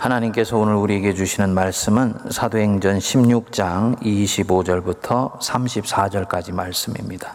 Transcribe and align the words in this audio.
하나님께서 0.00 0.56
오늘 0.56 0.76
우리에게 0.76 1.12
주시는 1.12 1.52
말씀은 1.52 2.14
사도행전 2.30 2.96
16장 2.96 4.00
25절부터 4.00 5.38
34절까지 5.38 6.54
말씀입니다. 6.54 7.34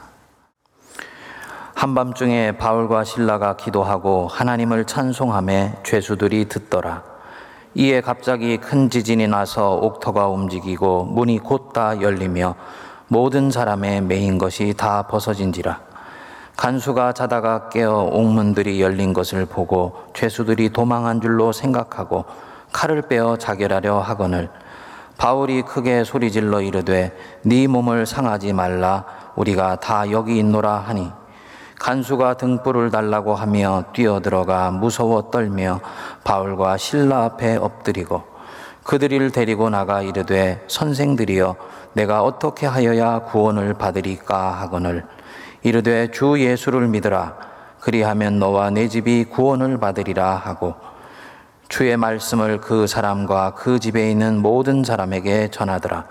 한밤중에 1.75 2.54
바울과 2.57 3.04
신라가 3.04 3.55
기도하고 3.55 4.28
하나님을 4.28 4.86
찬송함에 4.86 5.81
죄수들이 5.83 6.49
듣더라. 6.49 7.04
이에 7.76 8.01
갑자기 8.01 8.58
큰 8.58 8.90
지진이 8.90 9.28
나서 9.28 9.76
옥터가 9.76 10.29
움직이고 10.29 11.04
문이 11.04 11.38
곧다 11.38 12.02
열리며 12.02 12.56
모든 13.10 13.52
사람의 13.52 14.02
메인 14.02 14.40
것이 14.40 14.74
다 14.76 15.04
벗어진지라. 15.04 15.82
간수가 16.58 17.13
자다가 17.13 17.70
깨어 17.70 18.09
옥문들이 18.12 18.82
열린 18.82 19.13
것을 19.13 19.45
보고 19.45 19.94
죄수들이 20.16 20.70
도망한 20.70 21.22
줄로 21.22 21.52
생각하고 21.52 22.26
칼을 22.76 23.03
빼어 23.03 23.38
자결하려 23.38 24.02
하거늘. 24.02 24.50
바울이 25.18 25.62
크게 25.62 26.04
소리질러 26.04 26.59
이르되 26.59 27.16
네 27.44 27.67
몸을 27.67 28.05
상하지 28.05 28.52
말라. 28.52 29.05
우리가 29.38 29.77
다 29.77 30.12
여기 30.12 30.38
있노라 30.40 30.80
하니. 30.80 31.09
간수가 31.80 32.34
등불을 32.34 32.91
달라고 32.91 33.34
하며 33.34 33.86
뛰어들어가 33.94 34.72
무서워 34.72 35.31
떨며 35.31 35.80
바울과 36.26 36.76
신라 36.76 37.23
앞에 37.23 37.55
엎드리고 37.55 38.23
그들을 38.84 39.31
데리고 39.31 39.70
나가 39.70 40.02
이르되 40.02 40.62
선생들이여 40.67 41.55
내가 41.94 42.23
어떻게 42.23 42.67
하여야 42.67 43.20
구원을 43.20 43.76
받으리까 43.76 44.52
하거늘. 44.52 45.05
이르되 45.64 46.12
주 46.12 46.38
예수를 46.38 46.89
믿으라. 46.89 47.38
그리하면 47.80 48.38
너와 48.38 48.70
내 48.72 48.89
집이 48.89 49.26
구원을 49.31 49.78
받으리라 49.78 50.36
하고 50.36 50.76
주의 51.68 51.96
말씀을 51.98 52.62
그 52.62 52.88
사람과 52.88 53.54
그 53.55 53.80
집에 53.80 54.10
있는 54.12 54.42
모든 54.42 54.84
사람에게 54.84 55.50
전하더라. 55.52 56.06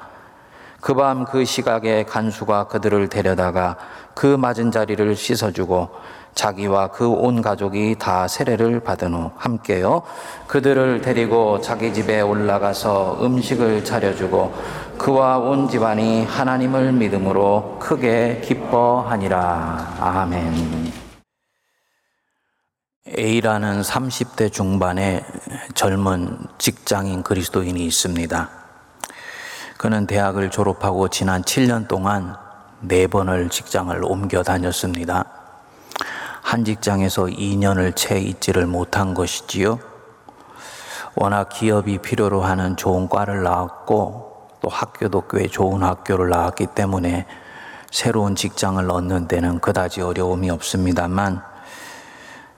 그 0.80 0.94
밤 0.94 1.24
그 1.24 1.44
시각에 1.46 2.04
간수가 2.04 2.64
그들을 2.64 3.08
데려다가 3.08 3.76
그 4.14 4.26
맞은 4.26 4.70
자리를 4.70 5.16
씻어주고 5.16 5.88
자기와 6.34 6.88
그 6.88 7.08
온 7.08 7.40
가족이 7.40 7.96
다 7.98 8.26
세례를 8.28 8.80
받은 8.80 9.14
후 9.14 9.30
함께요. 9.36 10.02
그들을 10.48 11.00
데리고 11.00 11.60
자기 11.60 11.94
집에 11.94 12.20
올라가서 12.20 13.20
음식을 13.22 13.84
차려주고 13.84 14.52
그와 14.98 15.38
온 15.38 15.68
집안이 15.68 16.24
하나님을 16.24 16.92
믿음으로 16.92 17.78
크게 17.80 18.42
기뻐하니라. 18.44 19.94
아멘. 20.00 21.03
A라는 23.06 23.82
30대 23.82 24.50
중반의 24.50 25.22
젊은 25.74 26.38
직장인 26.56 27.22
그리스도인이 27.22 27.84
있습니다. 27.84 28.48
그는 29.76 30.06
대학을 30.06 30.50
졸업하고 30.50 31.08
지난 31.08 31.42
7년 31.42 31.86
동안 31.86 32.34
네 32.80 33.06
번을 33.06 33.50
직장을 33.50 34.02
옮겨 34.04 34.42
다녔습니다. 34.42 35.26
한 36.40 36.64
직장에서 36.64 37.24
2년을 37.24 37.94
채 37.94 38.18
있지를 38.18 38.64
못한 38.64 39.12
것이지요. 39.12 39.78
워낙 41.14 41.50
기업이 41.50 41.98
필요로 41.98 42.40
하는 42.40 42.74
좋은 42.74 43.10
과를 43.10 43.42
나왔고 43.42 44.48
또 44.62 44.68
학교도 44.70 45.24
꽤 45.28 45.46
좋은 45.46 45.82
학교를 45.82 46.30
나왔기 46.30 46.68
때문에 46.74 47.26
새로운 47.90 48.34
직장을 48.34 48.90
얻는 48.90 49.28
데는 49.28 49.60
그다지 49.60 50.00
어려움이 50.00 50.48
없습니다만 50.48 51.53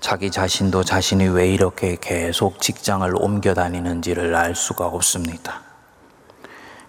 자기 0.07 0.31
자신도 0.31 0.85
자신이 0.85 1.27
왜 1.27 1.49
이렇게 1.49 1.97
계속 2.01 2.61
직장을 2.61 3.13
옮겨 3.17 3.55
다니는지를 3.55 4.37
알 4.37 4.55
수가 4.55 4.87
없습니다. 4.87 5.63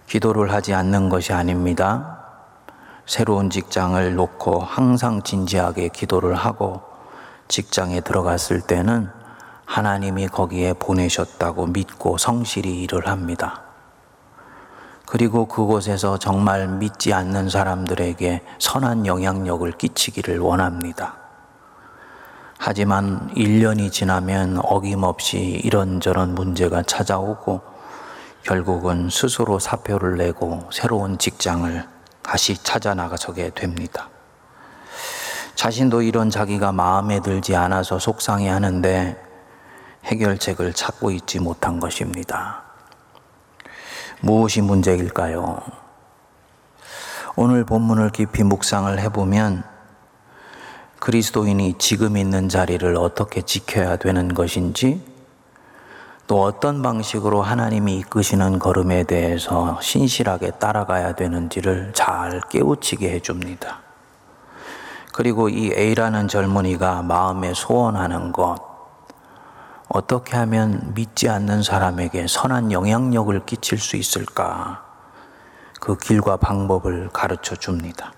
기도를 0.05 0.53
하지 0.53 0.75
않는 0.75 1.09
것이 1.09 1.33
아닙니다. 1.33 2.19
새로운 3.07 3.49
직장을 3.49 4.13
놓고 4.13 4.59
항상 4.59 5.23
진지하게 5.23 5.87
기도를 5.87 6.35
하고 6.35 6.83
직장에 7.47 8.01
들어갔을 8.01 8.61
때는 8.61 9.09
하나님이 9.65 10.27
거기에 10.27 10.73
보내셨다고 10.73 11.65
믿고 11.65 12.19
성실히 12.19 12.83
일을 12.83 13.07
합니다. 13.07 13.63
그리고 15.07 15.47
그곳에서 15.47 16.19
정말 16.19 16.67
믿지 16.67 17.13
않는 17.13 17.49
사람들에게 17.49 18.43
선한 18.59 19.07
영향력을 19.07 19.71
끼치기를 19.71 20.37
원합니다. 20.37 21.26
하지만 22.57 23.31
1년이 23.35 23.91
지나면 23.91 24.59
어김없이 24.63 25.37
이런저런 25.63 26.33
문제가 26.33 26.81
찾아오고 26.81 27.61
결국은 28.43 29.09
스스로 29.11 29.59
사표를 29.59 30.17
내고 30.17 30.67
새로운 30.71 31.17
직장을 31.17 31.87
다시 32.23 32.61
찾아 32.61 32.93
나가서게 32.93 33.51
됩니다. 33.51 34.09
자신도 35.55 36.01
이런 36.01 36.29
자기가 36.29 36.71
마음에 36.71 37.19
들지 37.19 37.55
않아서 37.55 37.99
속상해 37.99 38.49
하는데 38.49 39.21
해결책을 40.05 40.73
찾고 40.73 41.11
있지 41.11 41.39
못한 41.39 41.79
것입니다. 41.79 42.63
무엇이 44.21 44.61
문제일까요? 44.61 45.61
오늘 47.35 47.65
본문을 47.65 48.11
깊이 48.11 48.43
묵상을 48.43 48.99
해보면 48.99 49.63
그리스도인이 50.99 51.75
지금 51.77 52.17
있는 52.17 52.49
자리를 52.49 52.95
어떻게 52.97 53.41
지켜야 53.41 53.97
되는 53.97 54.33
것인지 54.33 55.01
또 56.27 56.43
어떤 56.43 56.81
방식으로 56.81 57.41
하나님이 57.41 57.99
이끄시는 57.99 58.59
걸음에 58.59 59.03
대해서 59.03 59.79
신실하게 59.81 60.51
따라가야 60.59 61.15
되는지를 61.15 61.93
잘 61.93 62.41
깨우치게 62.49 63.09
해줍니다. 63.11 63.79
그리고 65.13 65.49
이 65.49 65.71
A라는 65.71 66.27
젊은이가 66.27 67.03
마음에 67.03 67.53
소원하는 67.53 68.33
것, 68.33 68.57
어떻게 69.87 70.35
하면 70.35 70.91
믿지 70.93 71.29
않는 71.29 71.63
사람에게 71.63 72.27
선한 72.27 72.73
영향력을 72.73 73.45
끼칠 73.45 73.79
수 73.79 73.95
있을까? 73.95 74.83
그 75.79 75.95
길과 75.95 76.37
방법을 76.37 77.09
가르쳐 77.13 77.55
줍니다. 77.55 78.11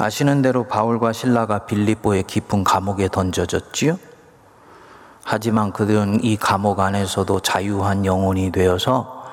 아시는 0.00 0.42
대로 0.42 0.62
바울과 0.62 1.12
신라가 1.12 1.66
빌립보의 1.66 2.22
깊은 2.22 2.62
감옥에 2.62 3.08
던져졌지요. 3.08 3.98
하지만 5.24 5.72
그들은 5.72 6.22
이 6.22 6.36
감옥 6.36 6.78
안에서도 6.78 7.40
자유한 7.40 8.06
영혼이 8.06 8.52
되어서 8.52 9.26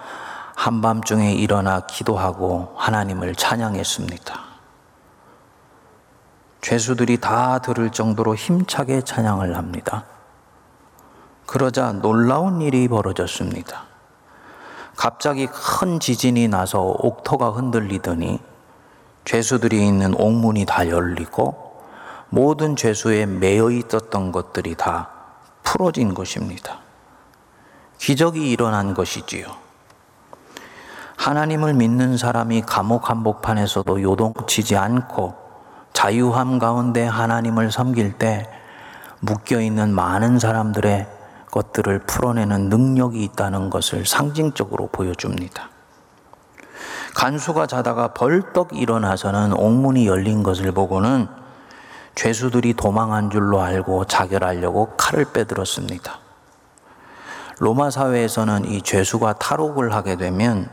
한밤중에 0.55 1.33
일어나 1.33 1.81
기도하고 1.81 2.73
하나님을 2.75 3.35
찬양했습니다. 3.35 4.39
죄수들이 6.61 7.17
다 7.21 7.59
들을 7.59 7.91
정도로 7.91 8.33
힘차게 8.33 9.01
찬양을 9.01 9.55
합니다. 9.55 10.05
그러자 11.45 11.91
놀라운 11.91 12.61
일이 12.61 12.87
벌어졌습니다. 12.87 13.83
갑자기 14.95 15.45
큰 15.45 15.99
지진이 15.99 16.47
나서 16.47 16.81
옥토가 16.81 17.51
흔들리더니 17.51 18.54
죄수들이 19.25 19.85
있는 19.85 20.13
옥문이 20.13 20.65
다 20.65 20.87
열리고 20.87 21.65
모든 22.29 22.75
죄수에 22.75 23.25
매여 23.25 23.71
있었던 23.71 24.31
것들이 24.31 24.75
다 24.75 25.09
풀어진 25.63 26.13
것입니다. 26.13 26.79
기적이 27.97 28.51
일어난 28.51 28.93
것이지요. 28.93 29.47
하나님을 31.17 31.73
믿는 31.73 32.17
사람이 32.17 32.61
감옥 32.61 33.09
한복판에서도 33.09 34.01
요동치지 34.01 34.75
않고 34.75 35.33
자유함 35.93 36.59
가운데 36.59 37.05
하나님을 37.05 37.71
섬길 37.71 38.13
때 38.13 38.47
묶여 39.21 39.59
있는 39.59 39.93
많은 39.93 40.39
사람들의 40.39 41.07
것들을 41.49 41.99
풀어내는 41.99 42.69
능력이 42.69 43.23
있다는 43.23 43.69
것을 43.69 44.05
상징적으로 44.05 44.87
보여줍니다. 44.87 45.69
간수가 47.15 47.67
자다가 47.67 48.09
벌떡 48.09 48.77
일어나서는 48.77 49.53
옥문이 49.53 50.05
열린 50.05 50.43
것을 50.43 50.71
보고는 50.73 51.27
죄수들이 52.13 52.73
도망한 52.73 53.29
줄로 53.29 53.61
알고 53.61 54.05
자결하려고 54.05 54.93
칼을 54.97 55.25
빼들었습니다. 55.33 56.19
로마 57.59 57.89
사회에서는 57.89 58.65
이 58.65 58.81
죄수가 58.81 59.33
탈옥을 59.33 59.93
하게 59.93 60.17
되면 60.17 60.69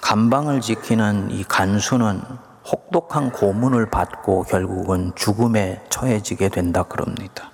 감방을 0.00 0.60
지키는 0.60 1.32
이 1.32 1.42
간수는 1.42 2.22
혹독한 2.70 3.32
고문을 3.32 3.90
받고 3.90 4.44
결국은 4.44 5.12
죽음에 5.16 5.84
처해지게 5.90 6.50
된다 6.50 6.84
그럽니다. 6.84 7.50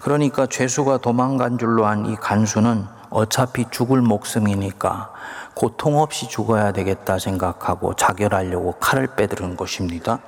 그러니까 0.00 0.46
죄수가 0.46 0.98
도망간 0.98 1.58
줄로 1.58 1.86
한 1.86 2.06
이 2.06 2.16
간수는 2.16 2.86
어차피 3.14 3.64
죽을 3.70 4.02
목숨이니까 4.02 5.12
고통 5.54 6.00
없이 6.00 6.28
죽어야 6.28 6.72
되겠다 6.72 7.20
생각하고 7.20 7.94
자결하려고 7.94 8.72
칼을 8.80 9.06
빼들은 9.14 9.56
것입니다. 9.56 10.18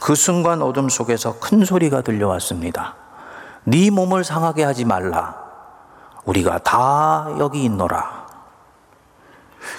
그 0.00 0.14
순간 0.14 0.62
어둠 0.62 0.88
속에서 0.88 1.38
큰 1.38 1.66
소리가 1.66 2.00
들려왔습니다. 2.00 2.94
네 3.64 3.90
몸을 3.90 4.24
상하게 4.24 4.64
하지 4.64 4.86
말라. 4.86 5.36
우리가 6.24 6.58
다 6.58 7.28
여기 7.38 7.64
있노라. 7.64 8.26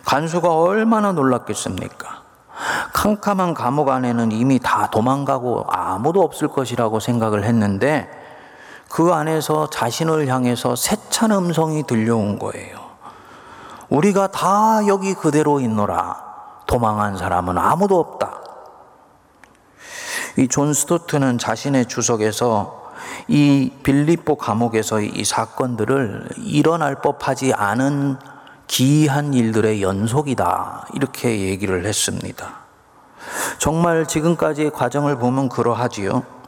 간수가 0.06 0.56
얼마나 0.56 1.12
놀랐겠습니까? 1.12 2.22
캄캄한 2.94 3.56
감옥 3.56 3.90
안에는 3.90 4.32
이미 4.32 4.60
다 4.60 4.92
도망가고 4.92 5.66
아무도 5.70 6.22
없을 6.22 6.50
것이라고 6.50 7.00
생각을 7.00 7.46
했는데 7.46 8.23
그 8.94 9.12
안에서 9.12 9.72
자신을 9.72 10.28
향해서 10.28 10.76
세찬 10.76 11.32
음성이 11.32 11.82
들려온 11.82 12.38
거예요. 12.38 12.78
우리가 13.90 14.28
다 14.28 14.86
여기 14.86 15.16
그대로 15.16 15.60
있노라. 15.60 16.16
도망한 16.68 17.18
사람은 17.18 17.58
아무도 17.58 18.00
없다. 18.00 18.40
이 20.38 20.48
존 20.48 20.76
스토트는 20.76 21.40
자신의 21.40 21.88
주석에서 21.88 22.92
이 23.28 23.72
빌립보 23.82 24.36
감옥에서 24.36 25.02
이 25.02 25.24
사건들을 25.24 26.30
일어날 26.38 27.02
법하지 27.02 27.52
않은 27.54 28.18
기이한 28.68 29.34
일들의 29.34 29.82
연속이다. 29.82 30.90
이렇게 30.94 31.40
얘기를 31.50 31.88
했습니다. 31.88 32.48
정말 33.58 34.06
지금까지의 34.06 34.70
과정을 34.70 35.18
보면 35.18 35.50
그러하지요. 35.50 36.43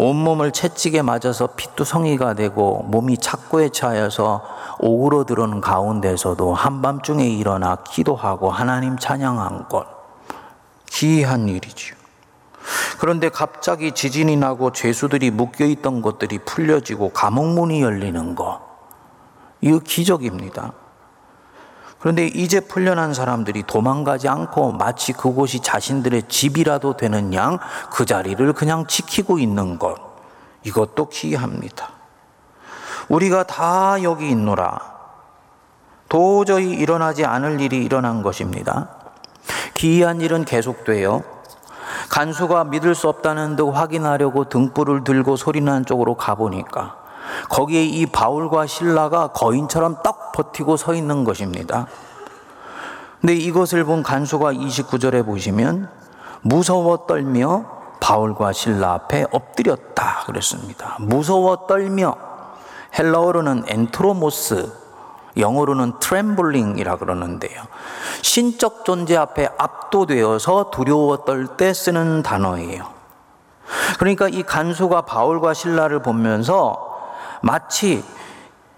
온몸을 0.00 0.52
채찍에 0.52 1.02
맞아서 1.02 1.48
피투성이가 1.56 2.34
되고 2.34 2.84
몸이 2.84 3.18
착고에 3.18 3.70
차여서 3.70 4.44
오그러들은 4.78 5.60
가운데서도 5.60 6.54
한밤중에 6.54 7.26
일어나 7.26 7.74
기도하고 7.82 8.48
하나님 8.48 8.96
찬양한 8.96 9.68
것. 9.68 9.86
기이한 10.86 11.48
일이지요. 11.48 11.96
그런데 13.00 13.28
갑자기 13.28 13.90
지진이 13.90 14.36
나고 14.36 14.70
죄수들이 14.70 15.32
묶여 15.32 15.64
있던 15.64 16.00
것들이 16.00 16.38
풀려지고 16.44 17.10
감옥문이 17.10 17.82
열리는 17.82 18.36
것. 18.36 18.60
이거 19.60 19.80
기적입니다. 19.80 20.74
그런데 21.98 22.26
이제 22.26 22.60
풀려난 22.60 23.12
사람들이 23.12 23.64
도망가지 23.66 24.28
않고 24.28 24.72
마치 24.72 25.12
그곳이 25.12 25.60
자신들의 25.60 26.24
집이라도 26.28 26.96
되는 26.96 27.34
양 27.34 27.58
그 27.90 28.06
자리를 28.06 28.52
그냥 28.52 28.86
지키고 28.86 29.38
있는 29.38 29.78
것. 29.78 29.96
이것도 30.64 31.08
기이합니다. 31.08 31.90
우리가 33.08 33.44
다 33.44 34.02
여기 34.02 34.30
있노라. 34.30 34.78
도저히 36.08 36.70
일어나지 36.70 37.24
않을 37.24 37.60
일이 37.60 37.84
일어난 37.84 38.22
것입니다. 38.22 38.88
기이한 39.74 40.20
일은 40.20 40.44
계속돼요. 40.44 41.22
간수가 42.10 42.64
믿을 42.64 42.94
수 42.94 43.08
없다는 43.08 43.56
듯 43.56 43.68
확인하려고 43.70 44.44
등불을 44.44 45.04
들고 45.04 45.36
소리나는 45.36 45.84
쪽으로 45.84 46.14
가보니까 46.14 46.97
거기에 47.48 47.84
이 47.84 48.06
바울과 48.06 48.66
신라가 48.66 49.28
거인처럼 49.28 49.98
딱 50.02 50.32
버티고 50.32 50.76
서 50.76 50.94
있는 50.94 51.24
것입니다. 51.24 51.86
근데 53.20 53.34
이것을 53.34 53.84
본 53.84 54.02
간수가 54.02 54.52
29절에 54.52 55.26
보시면 55.26 55.90
무서워 56.42 57.06
떨며 57.06 57.64
바울과 58.00 58.52
실라 58.52 58.92
앞에 58.92 59.26
엎드렸다 59.32 60.24
그랬습니다. 60.26 60.96
무서워 61.00 61.66
떨며 61.66 62.14
헬라어로는 62.96 63.64
ἔντρομος 63.66 64.72
영어로는 65.36 65.98
trembling이라 66.00 66.96
그러는데요. 66.96 67.62
신적 68.22 68.84
존재 68.84 69.16
앞에 69.16 69.48
압도되어서 69.58 70.70
두려워 70.70 71.24
떨 71.24 71.56
때 71.56 71.72
쓰는 71.72 72.22
단어예요. 72.22 72.84
그러니까 73.98 74.28
이 74.28 74.42
간수가 74.42 75.02
바울과 75.02 75.54
실라를 75.54 76.02
보면서 76.02 76.87
마치 77.42 78.04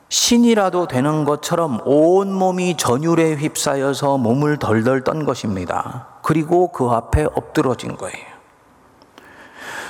신이라도 0.09 0.89
되는 0.89 1.25
것처럼 1.25 1.81
온몸이 1.85 2.77
전율에 2.77 3.35
휩싸여서 3.37 4.19
몸을 4.19 4.59
덜덜 4.59 5.05
떤 5.05 5.25
것입니다. 5.25 6.09
그리고 6.23 6.73
그 6.73 6.89
앞에 6.89 7.27
엎드러진 7.33 7.97
거예요. 7.97 8.27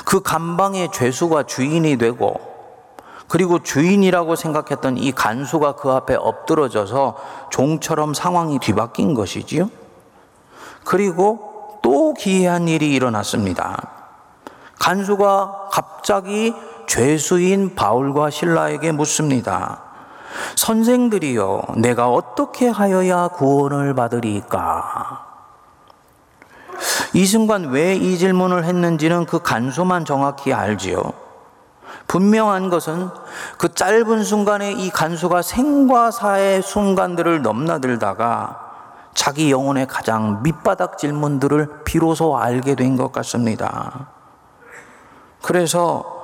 그 0.05 0.20
감방의 0.20 0.93
죄수가 0.93 1.44
주인이 1.44 1.96
되고 1.96 2.50
그리고 3.28 3.62
주인이라고 3.62 4.34
생각했던 4.34 4.99
이 4.99 5.12
간수가 5.12 5.76
그 5.76 5.90
앞에 5.93 6.17
엎드러져서 6.17 7.17
종처럼 7.50 8.12
상황이 8.12 8.58
뒤바뀐 8.58 9.14
것이지요. 9.14 9.70
그리고 10.84 11.78
또 11.82 12.12
기이한 12.12 12.67
일이 12.69 12.93
일어났습니다. 12.93 13.88
간수가 14.81 15.69
갑자기 15.70 16.55
죄수인 16.90 17.76
바울과 17.76 18.31
신라에게 18.31 18.90
묻습니다. 18.90 19.81
선생들이여, 20.56 21.62
내가 21.76 22.08
어떻게 22.08 22.69
하여야 22.69 23.28
구원을 23.28 23.94
받으리까? 23.94 25.25
이 27.12 27.25
순간 27.26 27.66
왜 27.66 27.94
이 27.94 28.19
질문을 28.19 28.64
했는지는 28.64 29.26
그 29.26 29.38
간수만 29.38 30.04
정확히 30.04 30.52
알지요. 30.52 31.00
분명한 32.08 32.70
것은 32.70 33.08
그 33.56 33.72
짧은 33.72 34.25
순간에 34.25 34.72
이 34.72 34.90
간수가 34.90 35.43
생과 35.43 36.10
사의 36.10 36.60
순간들을 36.60 37.43
넘나들다가 37.43 38.69
자기 39.14 39.52
영혼의 39.52 39.86
가장 39.86 40.43
밑바닥 40.43 40.98
질문들을 40.98 41.84
비로소 41.84 42.36
알게 42.36 42.75
된 42.75 42.96
것 42.96 43.12
같습니다. 43.12 44.08
그래서 45.40 46.19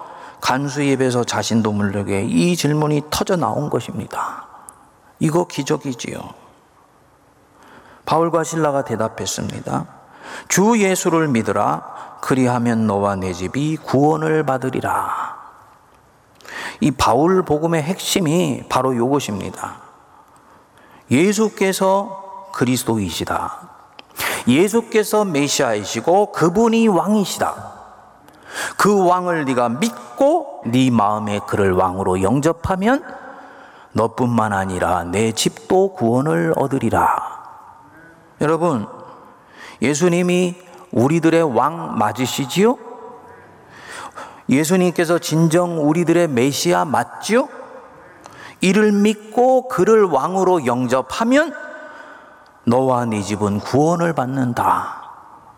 간수 0.46 0.80
입에서 0.80 1.24
자신도 1.24 1.72
모르게 1.72 2.22
이 2.22 2.54
질문이 2.54 3.02
터져 3.10 3.34
나온 3.34 3.68
것입니다. 3.68 4.46
이거 5.18 5.44
기적이지요. 5.44 6.20
바울과 8.04 8.44
신라가 8.44 8.84
대답했습니다. 8.84 9.86
주 10.46 10.78
예수를 10.78 11.26
믿으라. 11.26 12.18
그리하면 12.20 12.86
너와 12.86 13.16
내 13.16 13.32
집이 13.32 13.78
구원을 13.78 14.46
받으리라. 14.46 15.36
이 16.78 16.92
바울 16.92 17.42
복음의 17.42 17.82
핵심이 17.82 18.62
바로 18.68 18.92
이것입니다. 18.92 19.78
예수께서 21.10 22.50
그리스도이시다. 22.54 23.68
예수께서 24.46 25.24
메시아이시고 25.24 26.30
그분이 26.30 26.86
왕이시다. 26.86 27.75
그 28.76 29.06
왕을 29.06 29.44
네가 29.44 29.68
믿고 29.68 30.62
네 30.66 30.90
마음에 30.90 31.40
그를 31.46 31.72
왕으로 31.72 32.22
영접하면 32.22 33.04
너뿐만 33.92 34.52
아니라 34.52 35.04
내 35.04 35.32
집도 35.32 35.94
구원을 35.94 36.52
얻으리라. 36.56 37.36
여러분, 38.40 38.86
예수님이 39.80 40.56
우리들의 40.92 41.42
왕 41.56 41.96
맞으시지요? 41.98 42.78
예수님께서 44.48 45.18
진정 45.18 45.88
우리들의 45.88 46.28
메시아 46.28 46.84
맞지요? 46.84 47.48
이를 48.60 48.92
믿고 48.92 49.68
그를 49.68 50.04
왕으로 50.04 50.66
영접하면 50.66 51.54
너와 52.64 53.04
네 53.06 53.22
집은 53.22 53.60
구원을 53.60 54.12
받는다. 54.12 55.05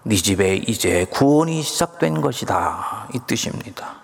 네 0.09 0.17
집에 0.17 0.57
이제 0.57 1.05
구원이 1.11 1.61
시작된 1.61 2.23
것이다. 2.23 3.09
이 3.13 3.21
뜻입니다. 3.27 3.97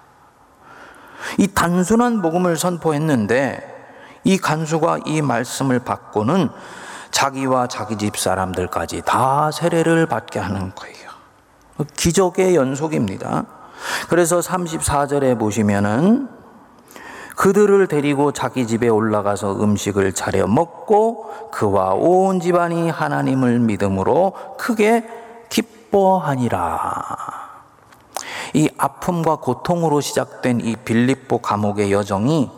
이 1.39 1.49
단순한 1.49 2.21
복음을 2.21 2.59
선포했는데 2.59 4.21
이 4.25 4.37
간수가 4.37 4.99
이 5.07 5.23
말씀을 5.23 5.79
받고는 5.79 6.51
자기와 7.11 7.69
자기 7.69 7.97
집 7.97 8.19
사람들까지 8.19 9.01
다 9.07 9.51
세례를 9.51 10.05
받게 10.05 10.41
하는 10.41 10.75
거예요. 10.75 11.09
기적의 11.97 12.55
연속입니다. 12.55 13.47
그래서 14.11 14.41
34절에 14.41 15.39
보시면은 15.39 16.29
그들을 17.35 17.87
데리고 17.87 18.33
자기 18.33 18.67
집에 18.67 18.89
올라가서 18.89 19.63
음식을 19.63 20.13
차려 20.13 20.49
먹고 20.49 21.51
그와 21.51 21.95
온 21.95 22.41
집안이 22.41 22.91
하나님을 22.91 23.59
믿음으로 23.61 24.35
크게 24.59 25.24
기뻐하니라. 25.95 27.07
이 28.55 28.69
아픔과 28.77 29.37
고통으로 29.37 30.01
시작된 30.01 30.61
이 30.61 30.75
빌립보 30.77 31.39
감옥의 31.39 31.93
여정이 31.93 32.51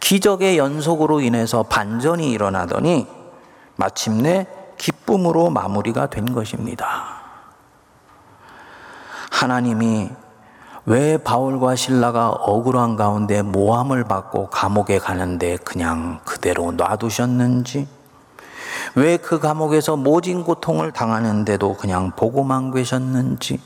기적의 0.00 0.58
연속으로 0.58 1.20
인해서 1.20 1.62
반전이 1.62 2.30
일어나더니 2.30 3.06
마침내 3.76 4.46
기쁨으로 4.78 5.50
마무리가 5.50 6.08
된 6.08 6.32
것입니다. 6.32 7.04
하나님이 9.30 10.10
왜 10.86 11.16
바울과 11.16 11.76
신라가 11.76 12.30
억울한 12.30 12.96
가운데 12.96 13.42
모함을 13.42 14.04
받고 14.04 14.50
감옥에 14.50 14.98
가는데 14.98 15.56
그냥 15.58 16.20
그대로 16.24 16.72
놔두셨는지, 16.72 17.88
왜 18.94 19.16
그 19.16 19.38
감옥에서 19.38 19.96
모진 19.96 20.44
고통을 20.44 20.92
당하는데도 20.92 21.74
그냥 21.74 22.12
보고만 22.16 22.72
계셨는지, 22.72 23.60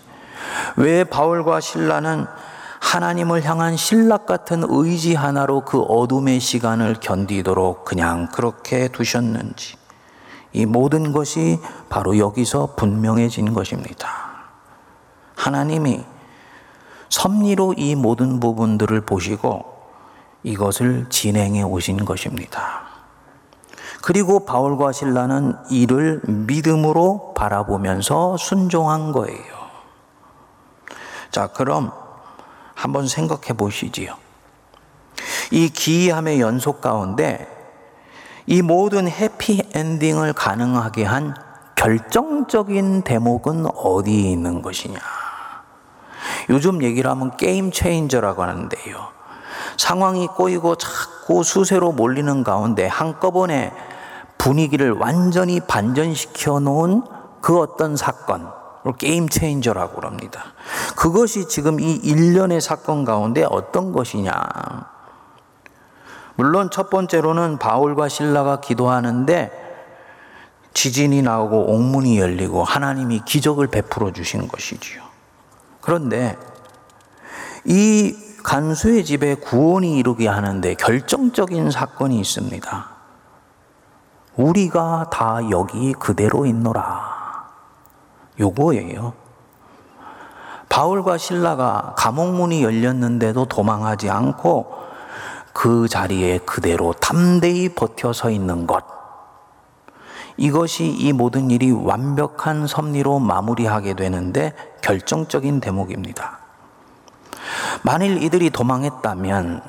왜 0.77 1.05
바울과 1.05 1.61
신라는 1.61 2.27
하나님을 2.81 3.45
향한 3.45 3.77
신락 3.77 4.27
같은 4.27 4.63
의지 4.67 5.15
하나로 5.15 5.63
그 5.63 5.81
어둠의 5.81 6.41
시간을 6.41 6.97
견디도록 7.01 7.85
그냥 7.85 8.29
그렇게 8.29 8.89
두셨는지 8.89 9.77
이 10.53 10.65
모든 10.65 11.13
것이 11.13 11.61
바로 11.89 12.19
여기서 12.19 12.75
분명해진 12.77 13.53
것입니다. 13.53 14.09
하나님이 15.35 16.05
섭리로 17.09 17.75
이 17.77 17.95
모든 17.95 18.39
부분들을 18.41 19.01
보시고 19.03 19.65
이것을 20.43 21.07
진행해 21.11 21.63
오신 21.63 22.05
것입니다. 22.05 22.88
그리고 24.09 24.47
바울과 24.47 24.93
신라는 24.93 25.55
이를 25.69 26.23
믿음으로 26.25 27.35
바라보면서 27.37 28.39
순종한 28.39 29.13
거예요. 29.13 29.45
자, 31.31 31.49
그럼 31.49 31.93
한번 32.75 33.07
생각해 33.07 33.53
보시지요. 33.55 34.15
이 35.51 35.69
기이함의 35.69 36.41
연속 36.41 36.81
가운데 36.81 37.47
이 38.47 38.63
모든 38.63 39.11
해피 39.11 39.63
엔딩을 39.75 40.33
가능하게 40.33 41.05
한 41.05 41.35
결정적인 41.75 43.03
대목은 43.03 43.67
어디에 43.75 44.31
있는 44.31 44.63
것이냐. 44.63 44.99
요즘 46.49 46.83
얘기를 46.83 47.11
하면 47.11 47.37
game 47.37 47.71
changer라고 47.71 48.43
하는데요. 48.43 49.19
상황이 49.77 50.29
꼬이고 50.29 50.77
자꾸 50.77 51.45
수세로 51.45 51.93
몰리는 51.93 52.43
가운데 52.43 52.87
한꺼번에 52.87 53.71
분위기를 54.49 54.93
완전히 54.93 55.61
반전시켜 55.61 56.59
놓은 56.61 57.03
그 57.43 57.61
어떤 57.61 57.97
사건, 57.97 58.51
game 58.97 59.29
changer라고 59.29 60.01
합니다. 60.01 60.55
그것이 60.97 61.49
지금 61.49 61.79
이 61.81 61.93
일련의 61.97 62.63
사건 62.63 63.05
가운데 63.05 63.45
어떤 63.47 63.93
것이냐. 63.93 64.33
물론 66.37 66.71
첫 66.71 66.89
번째로는 66.89 67.59
바울과 67.59 68.09
실라가 68.09 68.61
기도하는데 68.61 69.51
지진이 70.73 71.21
나오고 71.21 71.75
옥문이 71.75 72.19
열리고 72.19 72.65
하나님이 72.65 73.25
기적을 73.27 73.67
베풀어 73.67 74.15
주신 74.15 74.49
것이지요. 74.49 75.03
그런데 75.83 76.39
이 77.67 78.17
간수의 78.45 79.05
집에 79.05 79.35
구원이 79.35 79.99
이르게 79.99 80.27
하는데 80.27 80.73
결정적인 80.73 81.71
사건이 81.71 82.19
있습니다. 82.19 82.98
우리가 84.39 85.11
다 85.11 85.41
여기 85.51 85.93
그대로 85.93 86.47
있노라. 86.47 87.19
요거예요. 88.39 89.13
바울과 90.69 91.19
신라가 91.19 91.95
감옥문이 91.97 92.63
열렸는데도 92.63 93.47
도망하지 93.47 94.11
않고 94.11 94.79
그 95.53 95.89
자리에 95.89 96.39
그대로 96.39 96.93
담대히 96.93 97.71
버텨 97.71 98.13
서 98.13 98.31
있는 98.31 98.69
것. 98.69 98.85
이것이 100.37 100.87
이 100.87 101.13
모든 101.13 101.51
일이 101.51 101.73
완벽한 101.73 102.69
섭리로 102.69 103.19
마무리하게 103.19 103.95
되는데 103.95 104.55
결정적인 104.83 105.59
대목입니다. 105.59 106.39
만일 107.83 108.23
이들이 108.23 108.51
도망했다면 108.51 109.63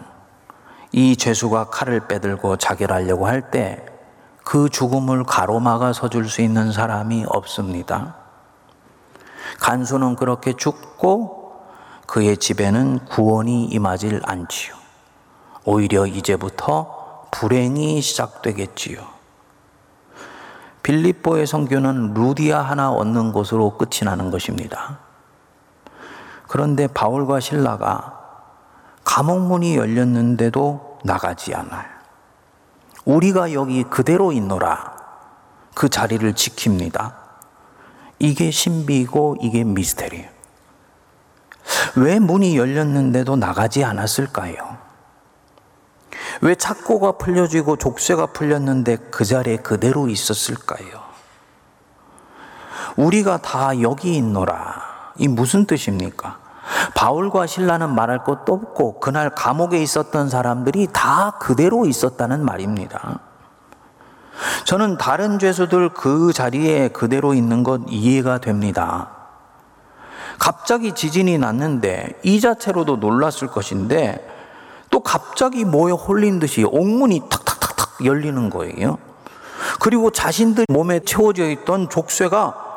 이 0.91 1.15
죄수가 1.15 1.69
칼을 1.71 2.07
빼들고 2.07 2.57
자결하려고 2.57 3.25
할 3.25 3.49
때 3.49 3.88
그 4.49 4.67
죽음을 4.67 5.25
가로막아 5.25 5.93
서줄 5.93 6.27
수 6.27 6.41
있는 6.41 6.71
사람이 6.71 7.23
없습니다. 7.27 8.15
간수는 9.59 10.15
그렇게 10.15 10.53
죽고 10.53 11.53
그의 12.07 12.35
집에는 12.35 13.05
구원이 13.05 13.65
임하질 13.65 14.21
않지요. 14.25 14.73
오히려 15.65 16.07
이제부터 16.07 17.27
불행이 17.29 18.01
시작되겠지요. 18.01 19.05
빌립보의 20.81 21.45
성교는 21.45 22.15
루디아 22.15 22.59
하나 22.59 22.89
얻는 22.89 23.33
것으로 23.33 23.77
끝이 23.77 23.99
나는 24.03 24.31
것입니다. 24.31 24.97
그런데 26.47 26.87
바울과 26.87 27.39
신라가 27.39 28.19
감옥문이 29.03 29.77
열렸는데도 29.77 30.97
나가지 31.03 31.53
않아요. 31.53 31.98
우리가 33.05 33.53
여기 33.53 33.83
그대로 33.83 34.31
있노라. 34.31 34.97
그 35.75 35.89
자리를 35.89 36.33
지킵니다. 36.33 37.13
이게 38.19 38.51
신비고 38.51 39.37
이게 39.41 39.63
미스테리예요. 39.63 40.29
왜 41.95 42.19
문이 42.19 42.57
열렸는데도 42.57 43.35
나가지 43.35 43.83
않았을까요? 43.83 44.77
왜 46.41 46.55
착고가 46.55 47.13
풀려지고 47.13 47.77
족쇄가 47.77 48.27
풀렸는데 48.27 48.97
그 49.11 49.25
자리에 49.25 49.57
그대로 49.57 50.07
있었을까요? 50.07 51.09
우리가 52.95 53.37
다 53.37 53.81
여기 53.81 54.15
있노라. 54.15 55.13
이 55.17 55.27
무슨 55.27 55.65
뜻입니까? 55.65 56.39
바울과 56.95 57.47
신라는 57.47 57.93
말할 57.93 58.23
것도 58.23 58.53
없고 58.53 58.99
그날 58.99 59.29
감옥에 59.29 59.81
있었던 59.81 60.29
사람들이 60.29 60.87
다 60.91 61.37
그대로 61.39 61.85
있었다는 61.85 62.43
말입니다. 62.43 63.19
저는 64.65 64.97
다른 64.97 65.39
죄수들 65.39 65.89
그 65.89 66.31
자리에 66.33 66.89
그대로 66.89 67.33
있는 67.33 67.63
것 67.63 67.81
이해가 67.87 68.39
됩니다. 68.39 69.09
갑자기 70.37 70.93
지진이 70.93 71.37
났는데 71.37 72.19
이 72.23 72.39
자체로도 72.39 72.97
놀랐을 72.97 73.47
것인데 73.47 74.25
또 74.89 75.01
갑자기 75.01 75.65
뭐에 75.65 75.91
홀린 75.91 76.39
듯이 76.39 76.63
옥문이 76.63 77.23
탁탁탁탁 77.29 78.05
열리는 78.05 78.49
거예요. 78.49 78.97
그리고 79.79 80.09
자신들 80.09 80.65
몸에 80.69 81.01
채워져 81.01 81.49
있던 81.49 81.89
족쇄가 81.89 82.68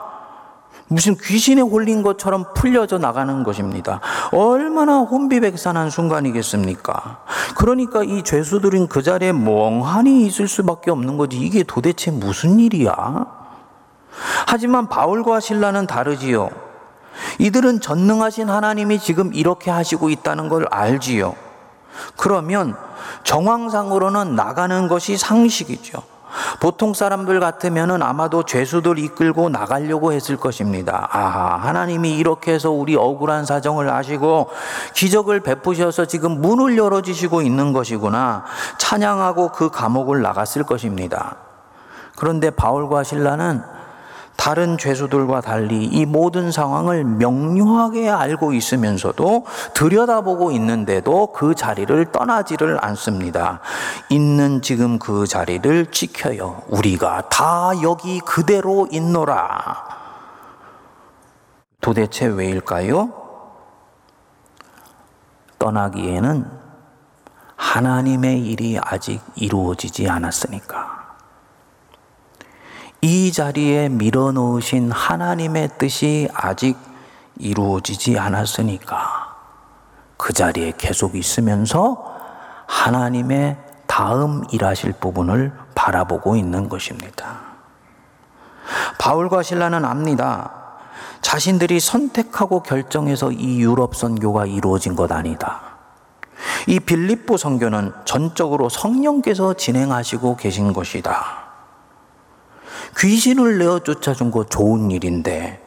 무슨 0.92 1.16
귀신에 1.16 1.62
홀린 1.62 2.02
것처럼 2.02 2.44
풀려져 2.54 2.98
나가는 2.98 3.42
것입니다. 3.42 4.00
얼마나 4.30 4.98
혼비백산한 4.98 5.88
순간이겠습니까? 5.88 7.24
그러니까 7.56 8.04
이 8.04 8.22
죄수들은 8.22 8.88
그 8.88 9.02
자리에 9.02 9.32
멍하니 9.32 10.26
있을 10.26 10.48
수밖에 10.48 10.90
없는 10.90 11.16
거지. 11.16 11.38
이게 11.38 11.62
도대체 11.62 12.10
무슨 12.10 12.60
일이야? 12.60 13.26
하지만 14.46 14.88
바울과 14.88 15.40
신라는 15.40 15.86
다르지요. 15.86 16.50
이들은 17.38 17.80
전능하신 17.80 18.50
하나님이 18.50 18.98
지금 18.98 19.32
이렇게 19.32 19.70
하시고 19.70 20.10
있다는 20.10 20.50
걸 20.50 20.66
알지요. 20.70 21.34
그러면 22.16 22.76
정황상으로는 23.24 24.34
나가는 24.34 24.88
것이 24.88 25.16
상식이죠. 25.16 26.11
보통 26.60 26.94
사람들 26.94 27.40
같으면은 27.40 28.02
아마도 28.02 28.44
죄수들 28.44 28.98
이끌고 28.98 29.48
나가려고 29.48 30.12
했을 30.12 30.36
것입니다. 30.36 31.08
아, 31.10 31.58
하나님이 31.62 32.16
이렇게 32.16 32.52
해서 32.52 32.70
우리 32.70 32.96
억울한 32.96 33.44
사정을 33.44 33.90
아시고 33.90 34.50
기적을 34.94 35.40
베푸셔서 35.40 36.06
지금 36.06 36.40
문을 36.40 36.76
열어주시고 36.76 37.42
있는 37.42 37.72
것이구나. 37.72 38.44
찬양하고 38.78 39.52
그 39.52 39.70
감옥을 39.70 40.22
나갔을 40.22 40.62
것입니다. 40.64 41.36
그런데 42.16 42.50
바울과 42.50 43.02
신라는 43.02 43.62
다른 44.36 44.76
죄수들과 44.76 45.40
달리 45.40 45.84
이 45.84 46.04
모든 46.04 46.50
상황을 46.50 47.04
명료하게 47.04 48.10
알고 48.10 48.54
있으면서도 48.54 49.46
들여다보고 49.74 50.50
있는데도 50.52 51.32
그 51.32 51.54
자리를 51.54 52.10
떠나지를 52.10 52.84
않습니다. 52.84 53.60
있는 54.08 54.60
지금 54.62 54.98
그 54.98 55.26
자리를 55.26 55.86
지켜요. 55.92 56.62
우리가 56.68 57.28
다 57.28 57.70
여기 57.82 58.18
그대로 58.20 58.88
있노라. 58.90 60.02
도대체 61.80 62.26
왜일까요? 62.26 63.10
떠나기에는 65.58 66.50
하나님의 67.56 68.44
일이 68.44 68.78
아직 68.82 69.20
이루어지지 69.36 70.08
않았으니까. 70.08 70.91
이 73.04 73.32
자리에 73.32 73.88
밀어넣으신 73.88 74.92
하나님의 74.92 75.70
뜻이 75.76 76.28
아직 76.32 76.76
이루어지지 77.36 78.16
않았으니까 78.16 79.34
그 80.16 80.32
자리에 80.32 80.74
계속 80.78 81.16
있으면서 81.16 82.14
하나님의 82.68 83.58
다음 83.88 84.44
일하실 84.52 84.92
부분을 85.00 85.52
바라보고 85.74 86.36
있는 86.36 86.68
것입니다. 86.68 87.40
바울과 89.00 89.42
신라는 89.42 89.84
압니다. 89.84 90.52
자신들이 91.22 91.80
선택하고 91.80 92.62
결정해서 92.62 93.32
이 93.32 93.60
유럽 93.60 93.96
선교가 93.96 94.46
이루어진 94.46 94.94
것 94.94 95.10
아니다. 95.10 95.60
이 96.68 96.78
빌립보 96.78 97.36
선교는 97.36 97.92
전적으로 98.04 98.68
성령께서 98.68 99.54
진행하시고 99.54 100.36
계신 100.36 100.72
것이다. 100.72 101.41
귀신을 102.98 103.58
내어 103.58 103.80
쫓아준 103.80 104.30
거 104.30 104.44
좋은 104.44 104.90
일인데 104.90 105.60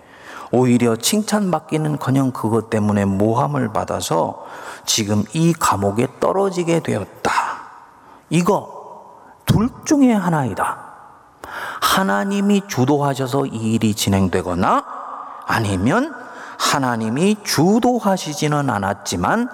오히려 0.51 0.95
칭찬받기는 0.95 1.97
커녕 1.97 2.31
그것 2.31 2.69
때문에 2.69 3.05
모함을 3.05 3.73
받아서 3.73 4.45
지금 4.85 5.23
이 5.33 5.53
감옥에 5.53 6.07
떨어지게 6.19 6.81
되었다. 6.81 7.31
이거 8.29 8.75
둘 9.45 9.69
중에 9.85 10.13
하나이다. 10.13 10.77
하나님이 11.81 12.63
주도하셔서 12.67 13.47
이 13.47 13.73
일이 13.73 13.93
진행되거나 13.93 14.83
아니면 15.45 16.13
하나님이 16.57 17.37
주도하시지는 17.43 18.69
않았지만 18.69 19.49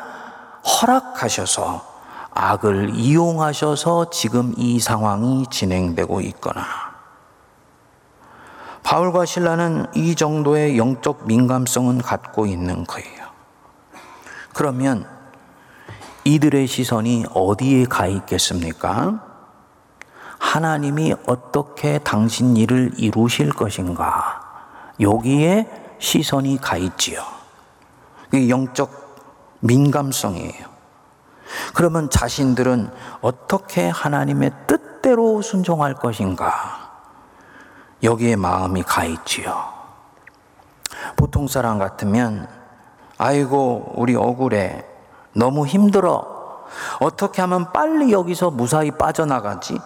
허락하셔서 0.63 1.83
악을 2.33 2.91
이용하셔서 2.95 4.09
지금 4.11 4.53
이 4.57 4.79
상황이 4.79 5.45
진행되고 5.49 6.21
있거나 6.21 6.90
바울과 8.83 9.25
신라는 9.25 9.85
이 9.95 10.15
정도의 10.15 10.77
영적 10.77 11.27
민감성은 11.27 12.01
갖고 12.01 12.45
있는 12.45 12.83
거예요. 12.85 13.27
그러면 14.53 15.05
이들의 16.23 16.67
시선이 16.67 17.25
어디에 17.33 17.85
가 17.85 18.07
있겠습니까? 18.07 19.23
하나님이 20.39 21.15
어떻게 21.27 21.99
당신 21.99 22.57
일을 22.57 22.91
이루실 22.97 23.51
것인가? 23.51 24.41
여기에 24.99 25.67
시선이 25.99 26.57
가 26.57 26.77
있지요. 26.77 27.23
영적 28.33 29.01
민감성이에요. 29.61 30.71
그러면 31.73 32.09
자신들은 32.09 32.91
어떻게 33.21 33.87
하나님의 33.87 34.51
뜻대로 34.67 35.41
순종할 35.41 35.95
것인가? 35.95 36.80
여기에 38.03 38.35
마음이 38.35 38.83
가 38.83 39.03
있지요. 39.05 39.63
보통 41.15 41.47
사람 41.47 41.79
같으면, 41.79 42.47
아이고, 43.17 43.93
우리 43.95 44.15
억울해. 44.15 44.85
너무 45.33 45.65
힘들어. 45.65 46.65
어떻게 46.99 47.41
하면 47.41 47.71
빨리 47.71 48.11
여기서 48.11 48.51
무사히 48.51 48.91
빠져나가지? 48.91 49.79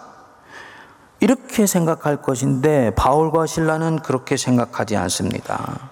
이렇게 1.20 1.66
생각할 1.66 2.22
것인데, 2.22 2.94
바울과 2.94 3.46
신라는 3.46 4.00
그렇게 4.00 4.36
생각하지 4.36 4.96
않습니다. 4.96 5.90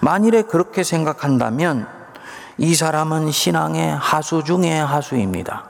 만일에 0.00 0.42
그렇게 0.42 0.82
생각한다면 0.82 1.86
이 2.56 2.74
사람은 2.74 3.30
신앙의 3.30 3.96
하수 3.96 4.42
중의 4.42 4.84
하수입니다. 4.84 5.64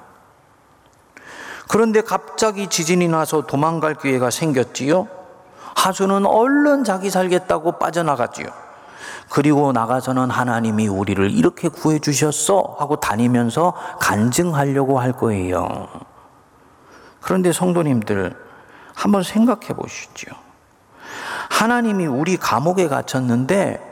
그런데 1.68 2.00
갑자기 2.00 2.68
지진이 2.68 3.08
나서 3.08 3.42
도망갈 3.42 3.94
기회가 3.94 4.30
생겼지요. 4.30 5.17
하수는 5.78 6.26
얼른 6.26 6.82
자기 6.82 7.08
살겠다고 7.08 7.78
빠져나갔지요. 7.78 8.46
그리고 9.30 9.72
나가서는 9.72 10.28
하나님이 10.30 10.88
우리를 10.88 11.30
이렇게 11.30 11.68
구해 11.68 12.00
주셨어 12.00 12.76
하고 12.78 12.96
다니면서 12.96 13.74
간증하려고 14.00 14.98
할 14.98 15.12
거예요. 15.12 15.88
그런데 17.20 17.52
성도님들 17.52 18.34
한번 18.94 19.22
생각해 19.22 19.74
보시죠. 19.76 20.32
하나님이 21.50 22.06
우리 22.06 22.36
감옥에 22.36 22.88
갇혔는데 22.88 23.84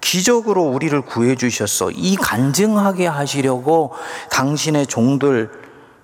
기적으로 0.00 0.64
우리를 0.64 1.00
구해 1.02 1.36
주셨어. 1.36 1.90
이 1.90 2.16
간증하게 2.16 3.06
하시려고 3.06 3.92
당신의 4.30 4.86
종들 4.86 5.59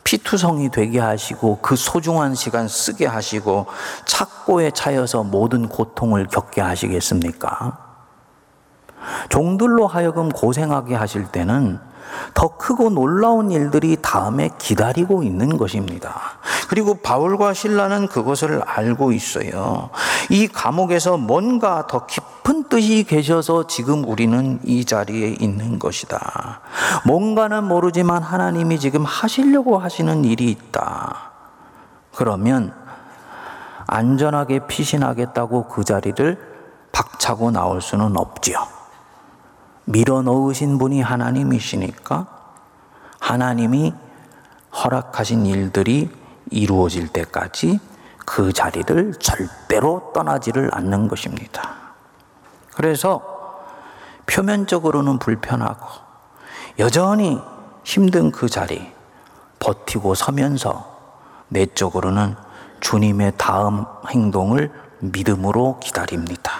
피투성이 0.07 0.71
되게 0.71 1.01
하시고 1.01 1.59
그 1.61 1.75
소중한 1.75 2.37
시간 2.37 2.69
쓰게 2.69 3.07
하시고 3.07 3.67
착고에 4.05 4.71
차여서 4.71 5.25
모든 5.25 5.69
고통을 5.69 6.29
겪게 6.29 6.61
하시겠습니까? 6.61 7.77
종들로 9.31 9.89
하여금 9.89 10.29
고생하게 10.29 10.95
하실 10.95 11.27
때는 11.27 11.81
더 12.35 12.57
크고 12.57 12.91
놀라운 12.91 13.51
일들이 13.51 13.97
다음에 14.01 14.51
기다리고 14.59 15.25
있는 15.25 15.57
것입니다. 15.57 16.15
그리고 16.69 16.95
바울과 16.95 17.53
신라는 17.53 18.07
그것을 18.07 18.63
알고 18.65 19.11
있어요. 19.11 19.91
이 20.31 20.47
감옥에서 20.47 21.17
뭔가 21.17 21.89
더 21.89 22.07
깊은 22.47 22.69
뜻이 22.69 23.03
계셔서 23.03 23.67
지금 23.67 24.05
우리는 24.05 24.61
이 24.63 24.85
자리에 24.85 25.37
있는 25.41 25.81
것이다. 25.81 26.61
뭔가는 27.05 27.65
모르지만 27.65 28.23
하나님이 28.23 28.79
지금 28.79 29.05
하시려고 29.05 29.79
하시는 29.79 30.25
일이 30.25 30.49
있다. 30.53 31.33
그러면 32.15 32.73
안전하게 33.89 34.69
피신하겠다고 34.69 35.67
그 35.67 35.83
자리를 35.83 36.39
박차고 36.93 37.51
나올 37.51 37.81
수는 37.81 38.17
없지요. 38.17 38.59
밀어 39.85 40.23
넣으신 40.23 40.79
분이 40.79 41.03
하나님이시니까 41.03 42.27
하나님이 43.19 43.93
허락하신 44.73 45.47
일들이 45.47 46.11
이루어질 46.51 47.09
때까지 47.09 47.81
그 48.25 48.53
자리를 48.53 49.15
절대로 49.19 50.13
떠나지를 50.15 50.71
않는 50.73 51.09
것입니다. 51.09 51.86
그래서 52.77 53.23
표면적으로는 54.27 55.19
불편하고 55.19 55.87
여전히 56.79 57.41
힘든 57.85 58.31
그 58.31 58.49
자리 58.49 58.93
버티고 59.59 60.15
서면서 60.15 60.85
내적으로는 61.49 62.37
주님의 62.81 63.33
다음 63.39 63.85
행동을 64.11 64.71
믿음으로 64.99 65.81
기다립니다. 65.81 66.53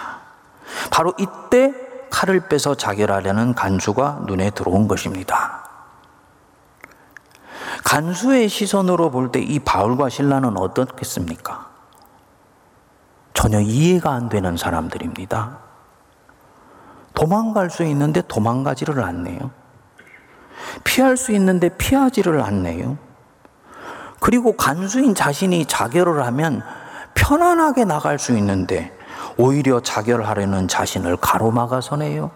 바로 0.89 1.13
이때 1.19 1.73
칼을 2.09 2.47
빼서 2.47 2.73
자결하려는 2.75 3.53
간수가 3.53 4.23
눈에 4.25 4.49
들어온 4.49 4.87
것입니다. 4.87 5.63
간수의 7.83 8.49
시선으로 8.49 9.11
볼 9.11 9.31
때 9.31 9.39
이 9.41 9.59
바울과 9.59 10.09
신라는 10.09 10.57
어떻겠습니까? 10.57 11.67
전혀 13.33 13.59
이해가 13.59 14.11
안 14.11 14.29
되는 14.29 14.57
사람들입니다. 14.57 15.66
도망갈 17.17 17.71
수 17.71 17.83
있는데 17.83 18.21
도망가지를 18.21 19.03
않네요. 19.03 19.49
피할 20.83 21.17
수 21.17 21.31
있는데 21.31 21.69
피하지를 21.69 22.41
않네요. 22.41 22.99
그리고 24.19 24.55
간수인 24.55 25.15
자신이 25.15 25.65
자결을 25.65 26.23
하면 26.27 26.61
편안하게 27.15 27.85
나갈 27.85 28.19
수 28.19 28.37
있는데 28.37 28.95
오히려 29.35 29.79
자결하려는 29.79 30.67
자신을 30.67 31.17
가로막아서네요. 31.17 32.29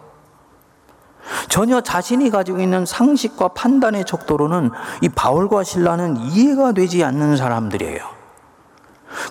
전혀 1.48 1.82
자신이 1.82 2.32
가지고 2.32 2.60
있는 2.60 2.84
상식과 2.84 3.50
판단의 3.50 4.06
척도로는 4.06 4.72
이 5.02 5.10
바울과 5.10 5.63
신라는 5.63 6.17
이해가 6.17 6.72
되지 6.72 7.04
않는 7.04 7.38
사람들이에요. 7.38 8.21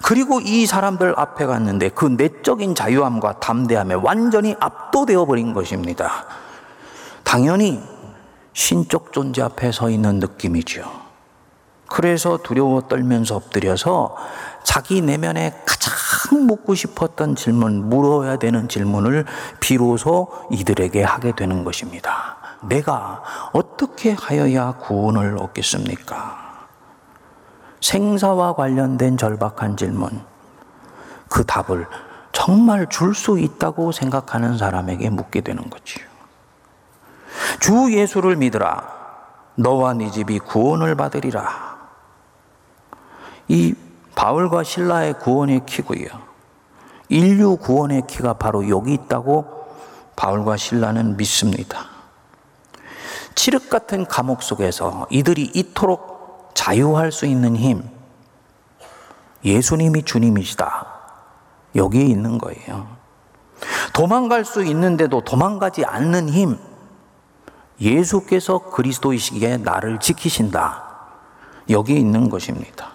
그리고 0.03 0.41
이 0.41 0.67
사람들 0.67 1.15
앞에 1.17 1.47
갔는데 1.47 1.91
그 1.91 2.07
내적인 2.07 2.75
자유함과 2.75 3.41
담대함에 3.41 3.95
완전히 3.95 4.57
압도되어 4.59 5.25
버린 5.27 5.53
것입니다. 5.53 6.27
당연히 7.25 7.81
신적 8.53 9.13
존재 9.13 9.43
앞에 9.43 9.73
서 9.73 9.91
있는 9.91 10.19
느낌이죠. 10.19 10.83
그래서 11.89 12.39
두려워 12.39 12.83
떨면서 12.83 13.37
엎드려서 13.37 14.17
자기 14.63 15.01
내면에 15.01 15.63
가장 15.67 16.47
묻고 16.47 16.75
싶었던 16.75 17.35
질문, 17.35 17.89
물어야 17.89 18.37
되는 18.37 18.69
질문을 18.69 19.25
비로소 19.59 20.29
이들에게 20.53 21.03
하게 21.03 21.33
되는 21.35 21.65
것입니다. 21.65 22.37
내가 22.63 23.23
어떻게 23.53 24.13
하여야 24.13 24.73
구원을 24.73 25.37
얻겠습니까? 25.39 26.40
생사와 27.81 28.55
관련된 28.55 29.17
절박한 29.17 29.77
질문. 29.77 30.23
그 31.29 31.45
답을 31.45 31.87
정말 32.33 32.89
줄 32.89 33.15
수 33.15 33.39
있다고 33.39 33.93
생각하는 33.93 34.59
사람에게 34.59 35.11
묻게 35.11 35.41
되는 35.41 35.69
거지요. 35.69 36.05
주 37.61 37.93
예수를 37.93 38.37
믿으라. 38.37 39.01
너와 39.57 39.95
네 39.95 40.11
집이 40.11 40.39
구원을 40.41 40.95
받으리라. 40.95 41.79
이 43.49 43.75
바울과 44.15 44.63
신라의 44.63 45.19
구원의 45.19 45.67
키고요. 45.67 46.07
인류 47.09 47.57
구원의 47.57 48.03
키가 48.07 48.35
바로 48.35 48.69
여기 48.69 48.95
있다고 48.95 49.67
바울과 50.17 50.57
신라는 50.57 51.17
믿습니다. 51.17 51.87
칠흑 53.35 53.71
같은 53.71 54.07
감옥 54.07 54.43
속에서 54.43 55.07
이들이 55.11 55.51
이토록 55.55 56.10
자유할 56.61 57.11
수 57.11 57.25
있는 57.25 57.57
힘, 57.57 57.83
예수님이 59.43 60.03
주님이시다. 60.03 60.87
여기에 61.75 62.05
있는 62.05 62.37
거예요. 62.37 62.87
도망갈 63.95 64.45
수 64.45 64.63
있는데도 64.65 65.23
도망가지 65.23 65.87
않는 65.87 66.29
힘, 66.29 66.59
예수께서 67.81 68.59
그리스도이시기에 68.59 69.57
나를 69.57 70.01
지키신다. 70.01 70.85
여기에 71.71 71.97
있는 71.97 72.29
것입니다. 72.29 72.91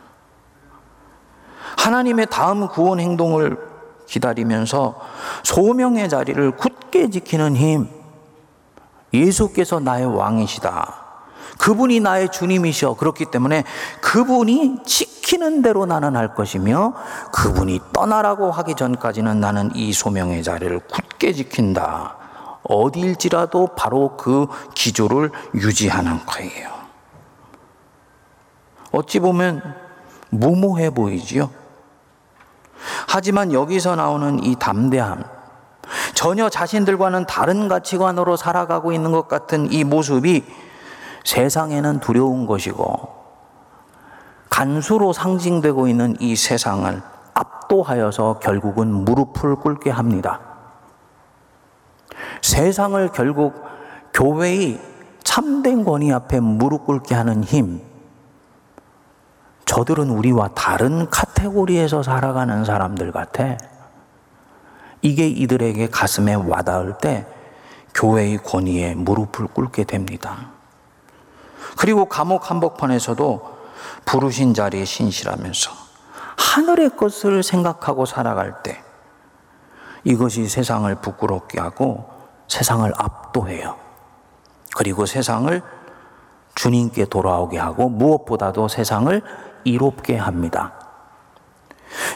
하나님의 1.80 2.28
다음 2.30 2.67
구원 2.67 2.99
행동을 2.99 3.58
기다리면서 4.06 5.01
소명의 5.43 6.08
자리를 6.08 6.51
굳게 6.51 7.10
지키는 7.10 7.56
힘. 7.56 7.89
예수께서 9.12 9.80
나의 9.80 10.06
왕이시다. 10.06 11.04
그분이 11.57 11.99
나의 11.99 12.29
주님이셔. 12.29 12.95
그렇기 12.95 13.25
때문에 13.25 13.63
그분이 14.01 14.83
지키는 14.85 15.61
대로 15.61 15.85
나는 15.85 16.15
할 16.15 16.35
것이며 16.35 16.93
그분이 17.31 17.79
떠나라고 17.93 18.51
하기 18.51 18.75
전까지는 18.75 19.39
나는 19.39 19.71
이 19.75 19.93
소명의 19.93 20.43
자리를 20.43 20.79
굳게 20.79 21.33
지킨다. 21.33 22.17
어디일지라도 22.63 23.69
바로 23.75 24.17
그 24.17 24.47
기조를 24.73 25.31
유지하는 25.53 26.25
거예요. 26.25 26.69
어찌 28.91 29.19
보면 29.19 29.61
무모해 30.29 30.89
보이지요. 30.89 31.49
하지만 33.07 33.53
여기서 33.53 33.95
나오는 33.95 34.43
이 34.43 34.55
담대함, 34.55 35.23
전혀 36.13 36.49
자신들과는 36.49 37.25
다른 37.25 37.67
가치관으로 37.67 38.35
살아가고 38.35 38.91
있는 38.91 39.11
것 39.11 39.27
같은 39.27 39.71
이 39.71 39.83
모습이 39.83 40.43
세상에는 41.25 41.99
두려운 41.99 42.45
것이고 42.45 43.13
간수로 44.49 45.11
상징되고 45.11 45.89
있는 45.89 46.15
이 46.21 46.35
세상을 46.35 47.01
압도하여서 47.33 48.39
결국은 48.39 48.88
무릎을 48.88 49.57
꿇게 49.57 49.89
합니다. 49.89 50.39
세상을 52.41 53.09
결국 53.11 53.65
교회의 54.13 54.79
참된 55.23 55.83
권위 55.83 56.13
앞에 56.13 56.39
무릎 56.39 56.85
꿇게 56.85 57.15
하는 57.15 57.43
힘. 57.43 57.81
저들은 59.65 60.09
우리와 60.09 60.49
다른 60.55 61.09
카테고리에서 61.09 62.03
살아가는 62.03 62.63
사람들 62.63 63.11
같아. 63.11 63.57
이게 65.01 65.27
이들에게 65.27 65.89
가슴에 65.89 66.35
와닿을 66.35 66.99
때 66.99 67.25
교회의 67.93 68.38
권위에 68.38 68.95
무릎을 68.95 69.47
꿇게 69.47 69.83
됩니다. 69.83 70.54
그리고 71.78 72.06
감옥 72.06 72.49
한복판에서도 72.49 73.56
부르신 74.06 74.54
자리에 74.54 74.86
신실하면서 74.86 75.71
하늘의 76.38 76.97
것을 76.97 77.43
생각하고 77.43 78.06
살아갈 78.06 78.63
때 78.63 78.82
이것이 80.04 80.47
세상을 80.47 80.93
부끄럽게 80.95 81.60
하고 81.60 82.10
세상을 82.47 82.91
압도해요. 82.95 83.75
그리고 84.75 85.06
세상을 85.06 85.62
주님께 86.54 87.06
돌아오게 87.06 87.58
하고 87.58 87.89
무엇보다도 87.89 88.67
세상을 88.67 89.21
이롭게 89.63 90.15
합니다. 90.17 90.73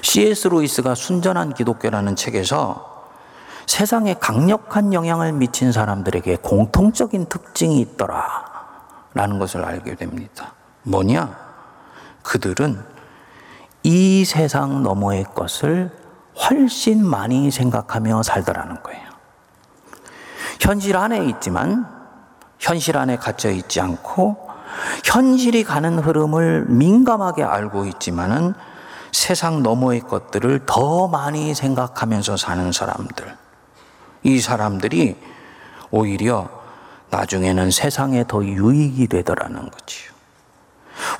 C.S. 0.02 0.48
루이스가 0.50 0.96
순전한 0.96 1.54
기독교라는 1.54 2.16
책에서 2.16 2.90
세상에 3.66 4.16
강력한 4.16 4.94
영향을 4.94 5.32
미친 5.34 5.72
사람들에게 5.72 6.38
공통적인 6.38 7.28
특징이 7.28 7.80
있더라. 7.82 8.49
라는 9.20 9.38
것을 9.38 9.66
알게 9.66 9.96
됩니다. 9.96 10.54
뭐냐? 10.84 11.38
그들은 12.24 12.82
이 13.84 14.24
세상 14.24 14.82
너머의 14.82 15.26
것을 15.36 15.92
훨씬 16.38 17.06
많이 17.06 17.52
생각하며 17.52 18.24
살더라는 18.24 18.82
거예요. 18.82 19.10
현실 20.62 20.96
안에 20.96 21.26
있지만 21.26 21.86
현실 22.60 22.96
안에 22.96 23.18
갇혀 23.18 23.50
있지 23.50 23.82
않고 23.82 24.38
현실이 25.04 25.66
가는 25.66 26.00
흐름을 26.00 26.68
민감하게 26.70 27.44
알고 27.44 27.88
있지만은 27.88 28.54
세상 29.12 29.64
너머의 29.64 30.00
것들을 30.00 30.62
더 30.66 31.10
많이 31.10 31.54
생각하면서 31.54 32.38
사는 32.38 32.72
사람들. 32.72 33.38
이 34.24 34.40
사람들이 34.40 35.18
오히려 35.92 36.59
나중에는 37.12 37.72
세상에 37.72 38.26
더 38.28 38.44
유익이 38.44 39.08
되더라는 39.08 39.70
거지요. 39.70 40.10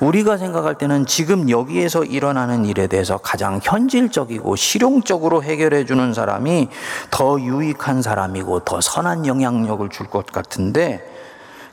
우리가 0.00 0.36
생각할 0.36 0.76
때는 0.76 1.06
지금 1.06 1.48
여기에서 1.48 2.04
일어나는 2.04 2.66
일에 2.66 2.86
대해서 2.86 3.16
가장 3.16 3.60
현실적이고 3.62 4.54
실용적으로 4.56 5.42
해결해 5.42 5.86
주는 5.86 6.12
사람이 6.12 6.68
더 7.10 7.40
유익한 7.40 8.02
사람이고 8.02 8.60
더 8.60 8.80
선한 8.80 9.26
영향력을 9.26 9.88
줄 9.88 10.06
것 10.06 10.26
같은데 10.26 11.06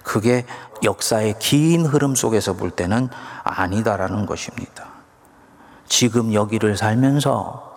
그게 0.03 0.45
역사의 0.83 1.35
긴 1.39 1.85
흐름 1.85 2.15
속에서 2.15 2.53
볼 2.53 2.71
때는 2.71 3.09
아니다라는 3.43 4.25
것입니다. 4.25 4.85
지금 5.87 6.33
여기를 6.33 6.77
살면서 6.77 7.76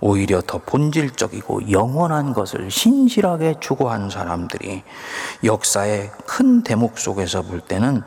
오히려 0.00 0.40
더 0.40 0.58
본질적이고 0.58 1.70
영원한 1.70 2.32
것을 2.32 2.70
신실하게 2.70 3.56
추구한 3.60 4.08
사람들이 4.10 4.82
역사의 5.44 6.10
큰 6.26 6.62
대목 6.62 6.98
속에서 6.98 7.42
볼 7.42 7.60
때는 7.60 8.02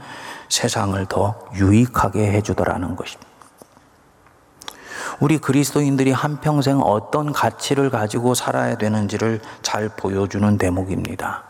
세상을 0.49 1.05
더 1.05 1.35
유익하게 1.55 2.31
해주더라는 2.31 2.95
것입니다. 2.95 3.31
우리 5.19 5.37
그리스도인들이 5.37 6.11
한평생 6.11 6.79
어떤 6.81 7.31
가치를 7.31 7.89
가지고 7.89 8.33
살아야 8.33 8.75
되는지를 8.77 9.41
잘 9.61 9.89
보여주는 9.89 10.57
대목입니다. 10.57 11.43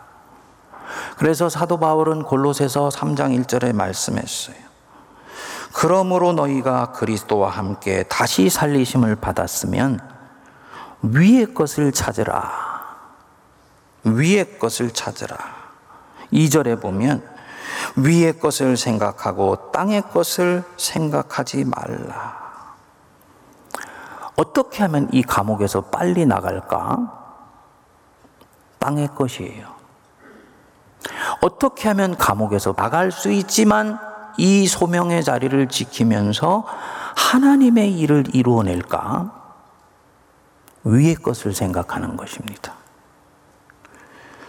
그래서 1.16 1.48
사도 1.48 1.78
바울은 1.78 2.22
골로새서 2.24 2.90
3장 2.90 3.44
1절에 3.44 3.72
말씀했어요. 3.72 4.56
그러므로 5.72 6.32
너희가 6.32 6.92
그리스도와 6.92 7.50
함께 7.50 8.04
다시 8.04 8.48
살리심을 8.48 9.16
받았으면 9.16 10.13
위의 11.12 11.52
것을 11.52 11.92
찾으라. 11.92 12.50
위의 14.04 14.58
것을 14.58 14.90
찾으라. 14.90 15.36
2절에 16.32 16.80
보면 16.80 17.22
위의 17.96 18.38
것을 18.38 18.76
생각하고 18.76 19.70
땅의 19.70 20.02
것을 20.12 20.64
생각하지 20.76 21.64
말라. 21.64 22.44
어떻게 24.36 24.82
하면 24.82 25.08
이 25.12 25.22
감옥에서 25.22 25.82
빨리 25.82 26.26
나갈까? 26.26 27.22
땅의 28.78 29.08
것이에요. 29.14 29.74
어떻게 31.40 31.88
하면 31.88 32.16
감옥에서 32.16 32.72
나갈 32.72 33.12
수 33.12 33.30
있지만 33.30 33.98
이 34.36 34.66
소명의 34.66 35.22
자리를 35.22 35.68
지키면서 35.68 36.64
하나님의 37.14 37.92
일을 37.98 38.24
이루어낼까? 38.32 39.43
위의 40.84 41.14
것을 41.14 41.54
생각하는 41.54 42.16
것입니다. 42.16 42.74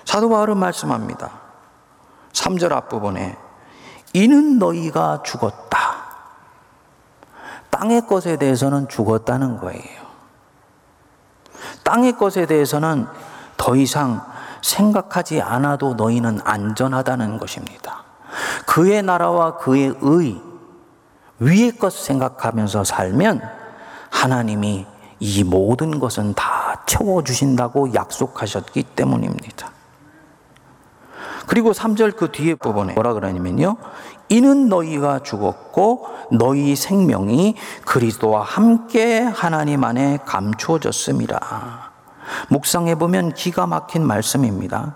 사도 0.04 0.30
바울은 0.30 0.58
말씀합니다. 0.58 1.32
3절 2.34 2.71
앞부분에 2.71 3.38
이는 4.13 4.60
너희가 4.60 5.24
죽었다. 5.24 6.06
땅의 7.69 8.08
것에 8.08 8.38
대해서는 8.38 8.88
죽었다는 8.88 9.58
거예요. 9.58 10.06
땅의 11.84 12.13
것에 12.17 12.45
대해서는 12.45 13.08
더 13.58 13.76
이상 13.76 14.26
생각하지 14.62 15.41
않아도 15.41 15.93
너희는 15.93 16.39
안전하다는 16.43 17.38
것입니다. 17.38 18.04
그의 18.65 19.04
나라와 19.04 19.58
그의 19.58 19.95
의, 20.02 20.41
위의 21.39 21.78
것 21.78 21.93
생각하면서 21.93 22.84
살면 22.84 23.41
하나님이 24.10 24.88
이 25.19 25.43
모든 25.43 25.99
것은 25.99 26.34
다 26.34 26.84
채워주신다고 26.86 27.93
약속하셨기 27.93 28.84
때문입니다. 28.95 29.71
그리고 31.47 31.71
3절 31.71 32.15
그 32.15 32.32
뒤에 32.32 32.56
부분에 32.56 32.93
뭐라 32.93 33.13
그러냐면요. 33.13 33.78
이는 34.30 34.67
너희가 34.67 35.19
죽었고 35.19 36.08
너희 36.32 36.75
생명이 36.75 37.56
그리스도와 37.86 38.41
함께 38.41 39.19
하나님 39.19 39.84
안에 39.84 40.17
감추어졌습니다. 40.25 41.91
묵상해 42.49 42.95
보면 42.95 43.34
기가 43.34 43.67
막힌 43.67 44.06
말씀입니다. 44.06 44.95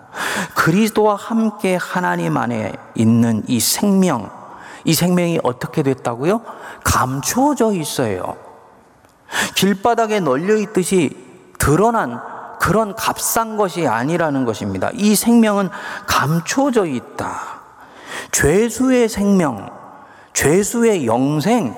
그리스도와 0.56 1.14
함께 1.14 1.78
하나님 1.80 2.36
안에 2.36 2.72
있는 2.96 3.44
이 3.46 3.60
생명, 3.60 4.30
이 4.84 4.94
생명이 4.94 5.40
어떻게 5.44 5.84
됐다고요? 5.84 6.42
감추어져 6.82 7.72
있어요. 7.74 8.49
길바닥에 9.54 10.20
널려 10.20 10.56
있듯이 10.56 11.16
드러난 11.58 12.20
그런 12.60 12.94
값싼 12.94 13.56
것이 13.56 13.86
아니라는 13.86 14.44
것입니다. 14.44 14.90
이 14.92 15.14
생명은 15.14 15.70
감춰져 16.06 16.86
있다. 16.86 17.60
죄수의 18.32 19.08
생명, 19.08 19.70
죄수의 20.32 21.06
영생, 21.06 21.74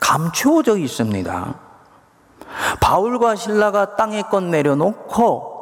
감추어져 0.00 0.76
있습니다. 0.78 1.54
바울과 2.80 3.36
신라가 3.36 3.96
땅에 3.96 4.22
것 4.22 4.50
내려놓고 4.50 5.56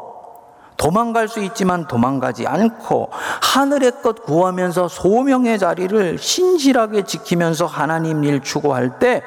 도망갈 0.77 1.29
수 1.29 1.41
있지만 1.41 1.87
도망가지 1.87 2.47
않고 2.47 3.11
하늘의 3.43 4.03
것 4.03 4.23
구하면서 4.23 4.89
소명의 4.89 5.59
자리를 5.59 6.19
신실하게 6.19 7.03
지키면서 7.03 7.67
하나님 7.67 8.25
일 8.25 8.43
추구할 8.43 8.99
때 8.99 9.23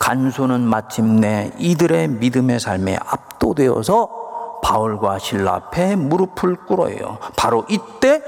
간수는 0.00 0.62
마침내 0.62 1.52
이들의 1.58 2.08
믿음의 2.08 2.58
삶에 2.58 2.96
압도되어서 2.96 4.60
바울과 4.64 5.18
신라 5.18 5.54
앞에 5.54 5.94
무릎을 5.94 6.56
꿇어요. 6.66 7.18
바로 7.36 7.64
이때 7.68 8.22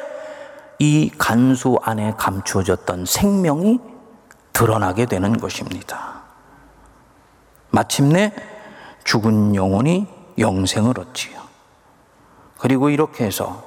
이 0.78 1.11
간수 1.16 1.78
안에 1.82 2.14
감추어졌던 2.16 3.06
생명이 3.06 3.80
드러나게 4.52 5.06
되는 5.06 5.38
것입니다. 5.38 6.22
마침내 7.70 8.32
죽은 9.04 9.54
영혼이 9.54 10.06
영생을 10.38 11.00
얻지요. 11.00 11.40
그리고 12.58 12.90
이렇게 12.90 13.24
해서 13.24 13.64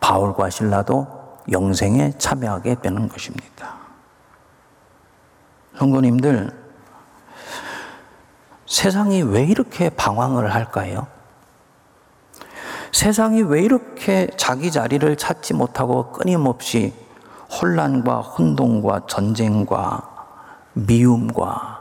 바울과 0.00 0.50
신라도 0.50 1.06
영생에 1.50 2.12
참여하게 2.18 2.76
되는 2.80 3.08
것입니다. 3.08 3.76
성도님들, 5.78 6.65
세상이 8.66 9.22
왜 9.22 9.44
이렇게 9.44 9.90
방황을 9.90 10.52
할까요? 10.52 11.06
세상이 12.92 13.42
왜 13.42 13.62
이렇게 13.62 14.28
자기 14.36 14.70
자리를 14.70 15.16
찾지 15.16 15.54
못하고 15.54 16.12
끊임없이 16.12 16.92
혼란과 17.50 18.20
혼동과 18.20 19.02
전쟁과 19.06 20.14
미움과 20.72 21.80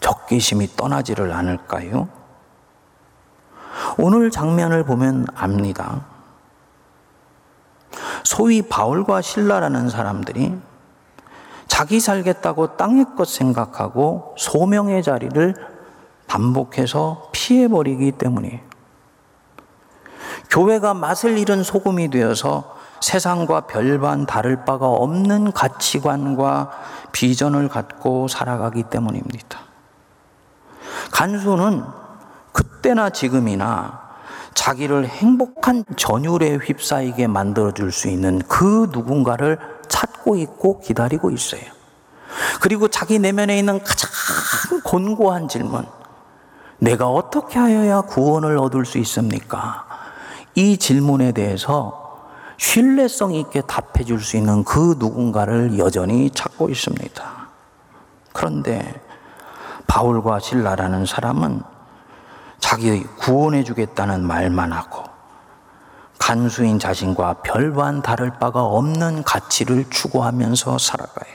적개심이 0.00 0.76
떠나지를 0.76 1.32
않을까요? 1.32 2.08
오늘 3.98 4.30
장면을 4.30 4.84
보면 4.84 5.26
압니다. 5.34 6.04
소위 8.24 8.62
바울과 8.62 9.22
신라라는 9.22 9.88
사람들이 9.88 10.58
자기 11.68 12.00
살겠다고 12.00 12.76
땅의 12.76 13.16
것 13.16 13.28
생각하고 13.28 14.34
소명의 14.38 15.02
자리를 15.02 15.54
반복해서 16.26 17.28
피해버리기 17.32 18.12
때문에 18.12 18.62
교회가 20.50 20.94
맛을 20.94 21.38
잃은 21.38 21.62
소금이 21.62 22.10
되어서 22.10 22.74
세상과 23.00 23.62
별반 23.62 24.24
다를 24.24 24.64
바가 24.64 24.86
없는 24.86 25.52
가치관과 25.52 26.70
비전을 27.12 27.68
갖고 27.68 28.28
살아가기 28.28 28.84
때문입니다. 28.84 29.60
간수는 31.12 31.84
그때나 32.52 33.10
지금이나 33.10 34.04
자기를 34.54 35.06
행복한 35.06 35.84
전율에 35.96 36.56
휩싸이게 36.56 37.26
만들어줄 37.26 37.92
수 37.92 38.08
있는 38.08 38.40
그 38.48 38.88
누군가를 38.92 39.58
찾고 40.24 40.36
있고 40.36 40.80
기다리고 40.80 41.30
있어요. 41.30 41.60
그리고 42.60 42.88
자기 42.88 43.18
내면에 43.18 43.58
있는 43.58 43.82
가장 43.84 44.10
곤고한 44.82 45.48
질문. 45.48 45.86
내가 46.78 47.08
어떻게 47.08 47.58
하여야 47.58 48.00
구원을 48.00 48.58
얻을 48.58 48.84
수 48.86 48.98
있습니까? 48.98 49.86
이 50.54 50.76
질문에 50.76 51.32
대해서 51.32 52.02
신뢰성 52.56 53.34
있게 53.34 53.60
답해 53.62 54.04
줄 54.04 54.20
수 54.20 54.36
있는 54.36 54.64
그 54.64 54.96
누군가를 54.98 55.78
여전히 55.78 56.30
찾고 56.30 56.70
있습니다. 56.70 57.48
그런데 58.32 59.02
바울과 59.86 60.40
신라라는 60.40 61.06
사람은 61.06 61.62
자기 62.58 63.04
구원해 63.18 63.62
주겠다는 63.62 64.24
말만 64.24 64.72
하고 64.72 65.04
간수인 66.24 66.78
자신과 66.78 67.42
별반 67.42 68.00
다를 68.00 68.30
바가 68.38 68.64
없는 68.64 69.24
가치를 69.24 69.90
추구하면서 69.90 70.78
살아가요. 70.78 71.34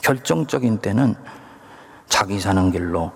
결정적인 0.00 0.78
때는 0.78 1.14
자기 2.08 2.40
사는 2.40 2.72
길로 2.72 3.12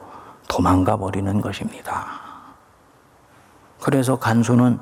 도망가 0.49 0.99
버리는 0.99 1.41
것입니다. 1.41 2.07
그래서 3.81 4.19
간수는 4.19 4.79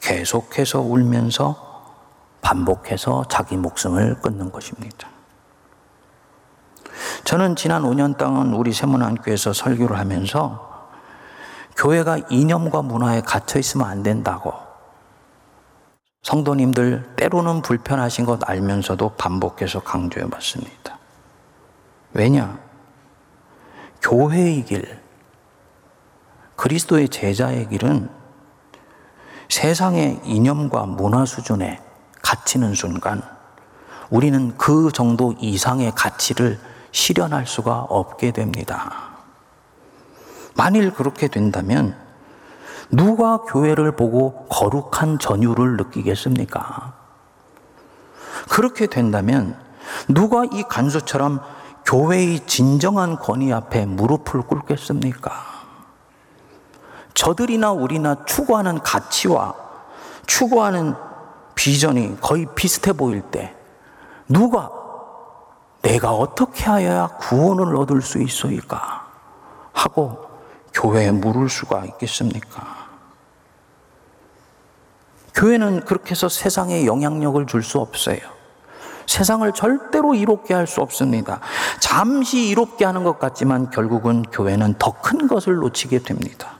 계속해서 0.00 0.80
울면서 0.80 1.92
반복해서 2.40 3.24
자기 3.28 3.58
목숨을 3.58 4.22
끊는 4.22 4.50
것입니다. 4.50 5.10
저는 7.24 7.54
지난 7.56 7.82
5년 7.82 8.16
동안 8.16 8.54
우리 8.54 8.72
세문안교에서 8.72 9.52
설교를 9.52 9.98
하면서 9.98 10.88
교회가 11.76 12.16
이념과 12.30 12.80
문화에 12.80 13.20
갇혀 13.20 13.58
있으면 13.58 13.86
안 13.88 14.02
된다고 14.02 14.65
성도님들 16.26 17.14
때로는 17.14 17.62
불편하신 17.62 18.24
것 18.24 18.40
알면서도 18.50 19.10
반복해서 19.10 19.78
강조해 19.78 20.28
봤습니다. 20.28 20.98
왜냐? 22.14 22.58
교회의 24.02 24.64
길, 24.64 25.00
그리스도의 26.56 27.10
제자의 27.10 27.68
길은 27.68 28.10
세상의 29.48 30.22
이념과 30.24 30.86
문화 30.86 31.24
수준에 31.24 31.80
갇히는 32.22 32.74
순간 32.74 33.22
우리는 34.10 34.56
그 34.58 34.90
정도 34.92 35.32
이상의 35.38 35.92
가치를 35.94 36.58
실현할 36.90 37.46
수가 37.46 37.82
없게 37.82 38.32
됩니다. 38.32 39.10
만일 40.56 40.92
그렇게 40.92 41.28
된다면 41.28 41.96
누가 42.90 43.38
교회를 43.38 43.92
보고 43.92 44.46
거룩한 44.48 45.18
전율을 45.18 45.76
느끼겠습니까? 45.76 46.94
그렇게 48.48 48.86
된다면 48.86 49.56
누가 50.08 50.44
이 50.44 50.62
간수처럼 50.62 51.40
교회의 51.84 52.46
진정한 52.46 53.16
권위 53.16 53.52
앞에 53.52 53.86
무릎을 53.86 54.42
꿇겠습니까? 54.42 55.32
저들이나 57.14 57.72
우리나 57.72 58.24
추구하는 58.24 58.80
가치와 58.80 59.54
추구하는 60.26 60.94
비전이 61.54 62.20
거의 62.20 62.46
비슷해 62.54 62.92
보일 62.92 63.22
때 63.22 63.56
누가 64.28 64.70
내가 65.82 66.12
어떻게 66.12 66.64
하여야 66.64 67.06
구원을 67.18 67.76
얻을 67.76 68.02
수 68.02 68.20
있소이까 68.20 69.06
하고 69.72 70.26
교회에 70.74 71.10
물을 71.10 71.48
수가 71.48 71.84
있겠습니까? 71.84 72.75
교회는 75.36 75.84
그렇게 75.84 76.10
해서 76.12 76.28
세상에 76.28 76.86
영향력을 76.86 77.46
줄 77.46 77.62
수 77.62 77.78
없어요. 77.78 78.18
세상을 79.06 79.50
절대로 79.52 80.14
이롭게 80.14 80.52
할 80.54 80.66
수 80.66 80.80
없습니다. 80.80 81.40
잠시 81.78 82.48
이롭게 82.48 82.84
하는 82.84 83.04
것 83.04 83.18
같지만 83.20 83.70
결국은 83.70 84.22
교회는 84.22 84.74
더 84.78 84.92
큰 85.00 85.28
것을 85.28 85.54
놓치게 85.56 86.00
됩니다. 86.00 86.58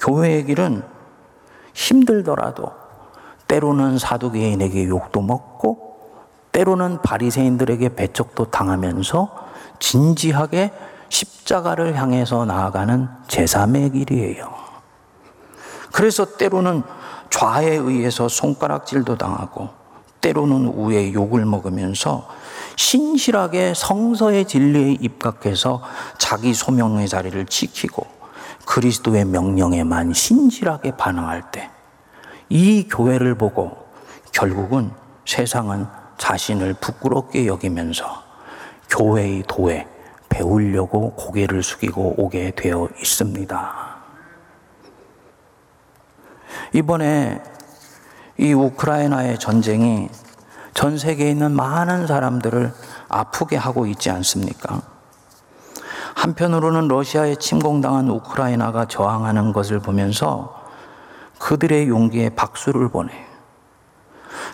교회의 0.00 0.44
길은 0.44 0.82
힘들더라도 1.72 2.72
때로는 3.48 3.98
사두개인에게 3.98 4.88
욕도 4.88 5.22
먹고 5.22 5.96
때로는 6.52 7.00
바리새인들에게 7.00 7.94
배척도 7.94 8.50
당하면서 8.50 9.46
진지하게 9.78 10.72
십자가를 11.08 11.96
향해서 11.96 12.44
나아가는 12.44 13.08
제3의 13.28 13.92
길이에요. 13.92 14.52
그래서 15.92 16.24
때로는 16.24 16.82
좌에 17.32 17.70
의해서 17.74 18.28
손가락질도 18.28 19.18
당하고 19.18 19.70
때로는 20.20 20.68
우에 20.68 21.12
욕을 21.12 21.44
먹으면서 21.44 22.28
신실하게 22.76 23.74
성서의 23.74 24.44
진리에 24.46 24.98
입각해서 25.00 25.82
자기 26.18 26.54
소명의 26.54 27.08
자리를 27.08 27.44
지키고 27.46 28.06
그리스도의 28.64 29.24
명령에만 29.24 30.12
신실하게 30.12 30.96
반응할 30.96 31.50
때 31.50 31.72
이 32.54 32.86
교회를 32.86 33.34
보고 33.36 33.72
결국은 34.30 34.90
세상은 35.24 35.86
자신을 36.18 36.74
부끄럽게 36.74 37.46
여기면서 37.46 38.22
교회의 38.90 39.44
도에 39.48 39.86
배우려고 40.28 41.14
고개를 41.14 41.62
숙이고 41.62 42.16
오게 42.18 42.52
되어 42.54 42.90
있습니다. 43.00 43.91
이번에 46.72 47.42
이 48.38 48.52
우크라이나의 48.52 49.38
전쟁이 49.38 50.08
전 50.74 50.96
세계에 50.96 51.30
있는 51.30 51.52
많은 51.52 52.06
사람들을 52.06 52.72
아프게 53.08 53.56
하고 53.56 53.86
있지 53.86 54.10
않습니까? 54.10 54.80
한편으로는 56.14 56.88
러시아에 56.88 57.36
침공당한 57.36 58.08
우크라이나가 58.08 58.86
저항하는 58.86 59.52
것을 59.52 59.80
보면서 59.80 60.62
그들의 61.38 61.88
용기에 61.88 62.30
박수를 62.30 62.88
보내. 62.88 63.12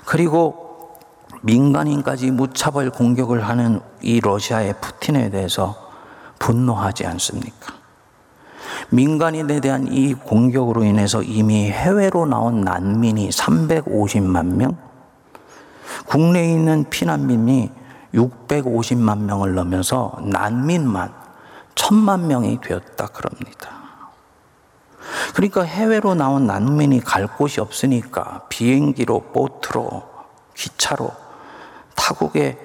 그리고 0.05 0.99
민간인까지 1.43 2.31
무차별 2.31 2.91
공격을 2.91 3.47
하는 3.47 3.81
이 4.01 4.21
러시아의 4.21 4.75
푸틴에 4.81 5.31
대해서 5.31 5.77
분노하지 6.39 7.07
않습니까? 7.07 7.78
민간인에 8.90 9.61
대한 9.61 9.87
이 9.92 10.14
공격으로 10.14 10.85
인해서 10.85 11.23
이미 11.23 11.71
해외로 11.71 12.27
나온 12.27 12.62
난민이 12.62 13.29
350만 13.31 14.55
명, 14.55 14.77
국내에 16.07 16.53
있는 16.53 16.85
피난민이 16.88 17.71
650만 18.14 19.18
명을 19.18 19.55
넘어서 19.55 20.18
난민만 20.23 21.12
천만 21.75 22.27
명이 22.27 22.61
되었다 22.61 23.07
그럽니다. 23.09 23.79
그러니까 25.35 25.62
해외로 25.62 26.14
나온 26.14 26.47
난민이 26.47 27.01
갈 27.01 27.27
곳이 27.27 27.61
없으니까 27.61 28.47
비행기로, 28.49 29.21
보트로, 29.33 30.03
기차로, 30.55 31.11
타국에 31.94 32.59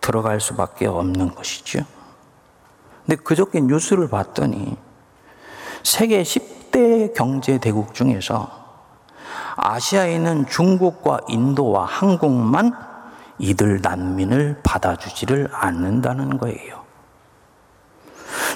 들어갈 0.00 0.40
수밖에 0.40 0.86
없는 0.86 1.34
것이죠. 1.34 1.84
근데 3.04 3.22
그저께 3.22 3.60
뉴스를 3.60 4.08
봤더니 4.08 4.76
세계 5.82 6.22
10대 6.22 7.14
경제 7.14 7.58
대국 7.58 7.94
중에서 7.94 8.50
아시아에 9.56 10.14
있는 10.14 10.46
중국과 10.46 11.20
인도와 11.28 11.84
한국만 11.84 12.72
이들 13.38 13.80
난민을 13.82 14.60
받아주지를 14.62 15.48
않는다는 15.52 16.38
거예요. 16.38 16.80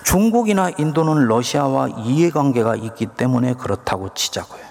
중국이나 0.04 0.70
인도는 0.78 1.26
러시아와 1.26 1.88
이해관계가 1.88 2.76
있기 2.76 3.06
때문에 3.06 3.54
그렇다고 3.54 4.12
치자고요. 4.14 4.62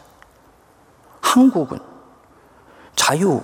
한국은 1.21 1.79
자유, 2.95 3.41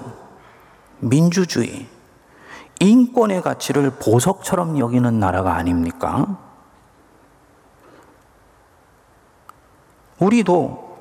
민주주의, 1.00 1.88
인권의 2.80 3.42
가치를 3.42 3.92
보석처럼 4.00 4.78
여기는 4.78 5.20
나라가 5.20 5.56
아닙니까? 5.56 6.38
우리도 10.20 10.98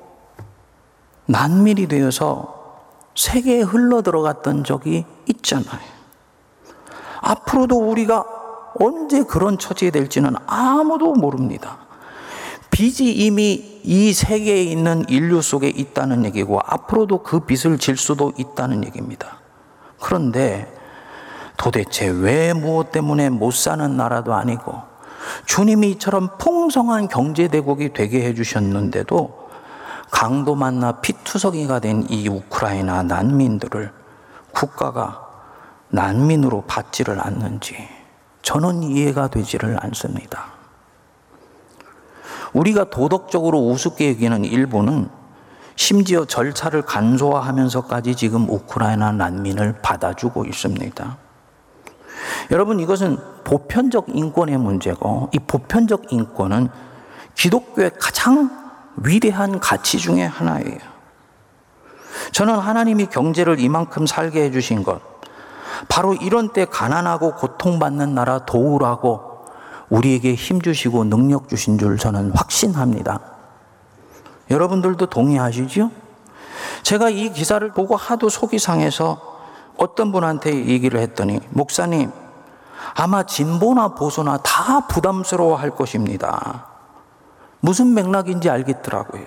난민이 1.25 1.87
되어서 1.87 2.59
세계에 3.15 3.61
흘러 3.61 4.01
들어갔던 4.01 4.63
적이 4.63 5.05
있잖아요. 5.27 5.79
앞으로도 7.21 7.77
우리가 7.77 8.25
언제 8.79 9.23
그런 9.23 9.57
처지에 9.57 9.91
될지는 9.91 10.33
아무도 10.47 11.13
모릅니다. 11.13 11.79
빚이 12.71 13.11
이미 13.11 13.81
이 13.83 14.13
세계에 14.13 14.63
있는 14.63 15.03
인류 15.09 15.41
속에 15.41 15.67
있다는 15.67 16.23
얘기고 16.25 16.61
앞으로도 16.65 17.23
그 17.23 17.41
빚을 17.41 17.77
질 17.77 17.97
수도 17.97 18.31
있다는 18.37 18.85
얘기입니다. 18.85 19.39
그런데 19.99 20.73
도대체 21.57 22.07
왜 22.07 22.53
무엇 22.53 22.91
때문에 22.91 23.29
못 23.29 23.53
사는 23.53 23.97
나라도 23.97 24.33
아니고 24.33 24.81
주님이 25.45 25.91
이처럼 25.91 26.37
풍성한 26.37 27.07
경제대국이 27.07 27.93
되게 27.93 28.25
해주셨는데도 28.25 29.49
강도 30.11 30.55
만나 30.55 30.93
피투성이가 30.93 31.79
된 31.79 32.05
이 32.09 32.27
우크라이나 32.27 33.03
난민들을 33.03 33.91
국가가 34.51 35.27
난민으로 35.89 36.63
받지를 36.67 37.19
않는지 37.21 37.75
저는 38.41 38.83
이해가 38.83 39.27
되지를 39.27 39.77
않습니다. 39.81 40.45
우리가 42.53 42.89
도덕적으로 42.89 43.59
우습게 43.59 44.09
여기는 44.09 44.45
일본은 44.45 45.09
심지어 45.75 46.25
절차를 46.25 46.81
간소화하면서까지 46.81 48.15
지금 48.15 48.49
우크라이나 48.49 49.11
난민을 49.11 49.81
받아주고 49.81 50.45
있습니다. 50.45 51.17
여러분 52.51 52.79
이것은 52.79 53.17
보편적 53.43 54.07
인권의 54.09 54.57
문제고 54.57 55.29
이 55.33 55.39
보편적 55.39 56.11
인권은 56.11 56.69
기독교의 57.35 57.91
가장 57.99 58.49
위대한 58.97 59.59
가치 59.59 59.97
중의 59.97 60.27
하나예요. 60.27 60.77
저는 62.31 62.57
하나님이 62.57 63.07
경제를 63.07 63.59
이만큼 63.59 64.05
살게 64.05 64.43
해주신 64.45 64.83
것, 64.83 65.01
바로 65.87 66.13
이런 66.13 66.51
때 66.51 66.65
가난하고 66.65 67.35
고통받는 67.35 68.13
나라 68.13 68.39
도우라고 68.39 69.45
우리에게 69.89 70.35
힘주시고 70.35 71.05
능력 71.05 71.49
주신 71.49 71.77
줄 71.77 71.97
저는 71.97 72.31
확신합니다. 72.31 73.19
여러분들도 74.51 75.05
동의하시죠? 75.07 75.91
제가 76.83 77.09
이 77.09 77.31
기사를 77.31 77.67
보고 77.71 77.95
하도 77.95 78.29
속이 78.29 78.59
상해서 78.59 79.38
어떤 79.79 80.11
분한테 80.11 80.65
얘기를 80.65 80.99
했더니, 80.99 81.39
목사님, 81.51 82.11
아마 82.95 83.23
진보나 83.23 83.89
보수나 83.89 84.37
다 84.37 84.87
부담스러워 84.87 85.55
할 85.55 85.71
것입니다. 85.71 86.65
무슨 87.61 87.93
맥락인지 87.93 88.49
알겠더라고요. 88.49 89.25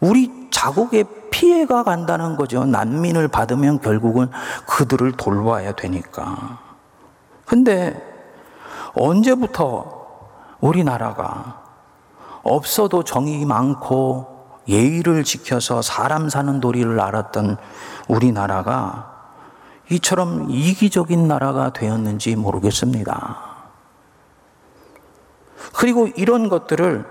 우리 0.00 0.48
자국에 0.50 1.04
피해가 1.30 1.82
간다는 1.82 2.36
거죠. 2.36 2.64
난민을 2.64 3.28
받으면 3.28 3.80
결국은 3.80 4.30
그들을 4.66 5.12
돌봐야 5.12 5.72
되니까. 5.72 6.58
근데 7.44 8.00
언제부터 8.94 10.06
우리나라가 10.60 11.62
없어도 12.42 13.04
정이 13.04 13.44
많고 13.44 14.38
예의를 14.68 15.24
지켜서 15.24 15.82
사람 15.82 16.28
사는 16.28 16.60
도리를 16.60 16.98
알았던 17.00 17.56
우리나라가 18.08 19.17
이처럼 19.90 20.50
이기적인 20.50 21.28
나라가 21.28 21.72
되었는지 21.72 22.36
모르겠습니다. 22.36 23.38
그리고 25.74 26.08
이런 26.08 26.48
것들을 26.48 27.06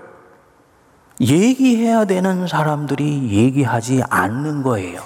얘기해야 1.20 2.04
되는 2.04 2.46
사람들이 2.46 3.30
얘기하지 3.30 4.02
않는 4.08 4.62
거예요. 4.62 5.02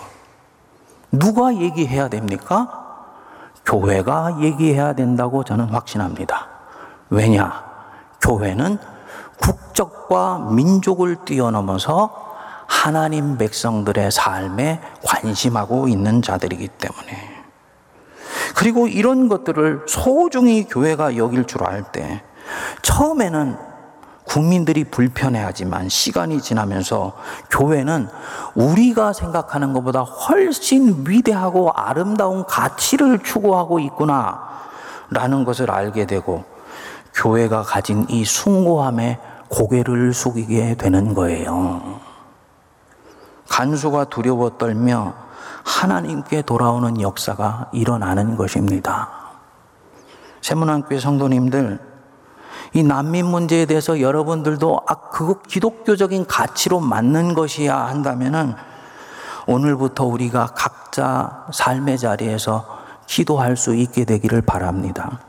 누가 1.10 1.54
얘기해야 1.54 2.08
됩니까? 2.08 2.78
교회가 3.64 4.40
얘기해야 4.40 4.94
된다고 4.94 5.44
저는 5.44 5.66
확신합니다. 5.66 6.48
왜냐? 7.08 7.64
교회는 8.20 8.78
국적과 9.40 10.50
민족을 10.52 11.24
뛰어넘어서 11.24 12.22
하나님 12.66 13.38
백성들의 13.38 14.10
삶에 14.10 14.80
관심하고 15.04 15.88
있는 15.88 16.22
자들이기 16.22 16.68
때문에. 16.68 17.31
그리고 18.54 18.86
이런 18.88 19.28
것들을 19.28 19.86
소중히 19.88 20.64
교회가 20.64 21.16
여길 21.16 21.44
줄 21.44 21.62
알 21.62 21.82
때, 21.92 22.22
처음에는 22.82 23.56
국민들이 24.24 24.84
불편해하지만 24.84 25.88
시간이 25.88 26.40
지나면서 26.40 27.12
교회는 27.50 28.08
우리가 28.54 29.12
생각하는 29.12 29.72
것보다 29.72 30.02
훨씬 30.02 31.04
위대하고 31.06 31.72
아름다운 31.72 32.44
가치를 32.46 33.20
추구하고 33.20 33.80
있구나 33.80 34.40
라는 35.10 35.44
것을 35.44 35.70
알게 35.70 36.06
되고 36.06 36.44
교회가 37.14 37.62
가진 37.62 38.06
이 38.08 38.24
숭고함에 38.24 39.18
고개를 39.48 40.14
숙이게 40.14 40.76
되는 40.76 41.14
거예요. 41.14 42.00
간수가 43.48 44.04
두려워 44.04 44.56
떨며 44.56 45.14
하나님께 45.64 46.42
돌아오는 46.42 47.00
역사가 47.00 47.70
일어나는 47.72 48.36
것입니다. 48.36 49.08
세문안교회 50.40 50.98
성도님들, 50.98 51.80
이 52.74 52.82
난민 52.82 53.26
문제에 53.26 53.66
대해서 53.66 54.00
여러분들도 54.00 54.80
아, 54.86 54.94
그거 55.10 55.40
기독교적인 55.42 56.26
가치로 56.26 56.80
맞는 56.80 57.34
것이야 57.34 57.76
한다면은 57.76 58.54
오늘부터 59.46 60.04
우리가 60.04 60.46
각자 60.54 61.46
삶의 61.52 61.98
자리에서 61.98 62.78
기도할 63.06 63.56
수 63.56 63.74
있게 63.74 64.04
되기를 64.04 64.42
바랍니다. 64.42 65.20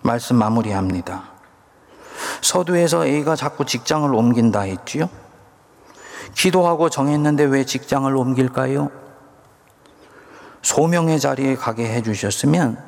말씀 0.00 0.36
마무리합니다. 0.36 1.22
서두에서 2.40 3.06
A가 3.06 3.36
자꾸 3.36 3.64
직장을 3.64 4.12
옮긴다 4.12 4.60
했지요? 4.62 5.08
기도하고 6.34 6.88
정했는데 6.88 7.44
왜 7.44 7.64
직장을 7.64 8.14
옮길까요? 8.16 9.01
소명의 10.62 11.20
자리에 11.20 11.56
가게 11.56 11.92
해주셨으면 11.92 12.78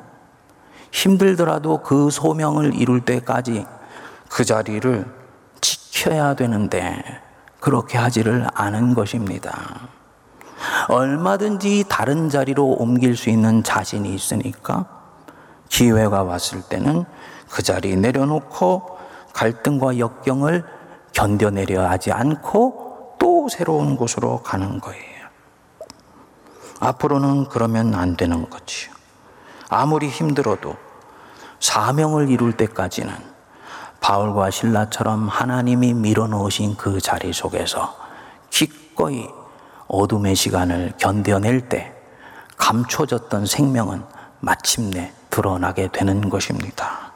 힘들더라도 0.91 1.81
그 1.81 2.09
소명을 2.09 2.73
이룰 2.75 3.01
때까지 3.01 3.65
그 4.29 4.45
자리를 4.45 5.05
지켜야 5.61 6.33
되는데 6.35 7.03
그렇게 7.59 7.97
하지를 7.97 8.47
않은 8.53 8.93
것입니다. 8.93 9.89
얼마든지 10.87 11.85
다른 11.89 12.29
자리로 12.29 12.65
옮길 12.65 13.17
수 13.17 13.29
있는 13.29 13.63
자신이 13.63 14.13
있으니까 14.13 14.85
기회가 15.67 16.23
왔을 16.23 16.61
때는 16.61 17.05
그 17.49 17.63
자리 17.63 17.95
내려놓고 17.95 18.97
갈등과 19.33 19.97
역경을 19.97 20.63
견뎌내려 21.11 21.89
하지 21.89 22.11
않고 22.11 23.15
또 23.19 23.49
새로운 23.49 23.95
곳으로 23.97 24.41
가는 24.43 24.79
거예요. 24.79 25.14
앞으로는 26.79 27.49
그러면 27.49 27.95
안 27.95 28.15
되는 28.15 28.49
거지요. 28.49 28.93
아무리 29.69 30.09
힘들어도 30.09 30.75
사명을 31.59 32.29
이룰 32.29 32.53
때까지는 32.53 33.13
바울과 34.01 34.51
신라처럼 34.51 35.27
하나님이 35.27 35.93
밀어넣으신 35.93 36.77
그 36.77 37.01
자리 37.01 37.33
속에서 37.33 37.95
기꺼이 38.49 39.27
어둠의 39.87 40.35
시간을 40.35 40.93
견뎌낼 40.97 41.69
때 41.69 41.93
감춰졌던 42.57 43.45
생명은 43.45 44.03
마침내 44.39 45.11
드러나게 45.29 45.89
되는 45.91 46.29
것입니다. 46.29 47.11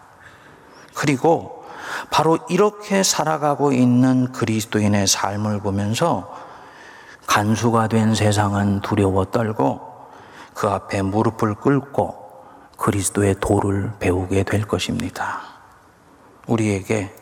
그리고 0.95 1.63
바로 2.09 2.39
이렇게 2.49 3.03
살아가고 3.03 3.71
있는 3.71 4.31
그리스도인의 4.31 5.07
삶을 5.07 5.61
보면서 5.61 6.48
간수가 7.29 7.89
된 7.89 8.15
세상은 8.15 8.81
두려워 8.81 9.23
떨고 9.23 9.79
그 10.55 10.67
앞에 10.67 11.03
무릎을 11.03 11.53
꿇고 11.53 12.15
그리스도의 12.75 13.35
도를 13.39 13.91
배우게 13.99 14.41
될 14.41 14.63
것입니다. 14.63 15.39
우리에게 16.47 17.13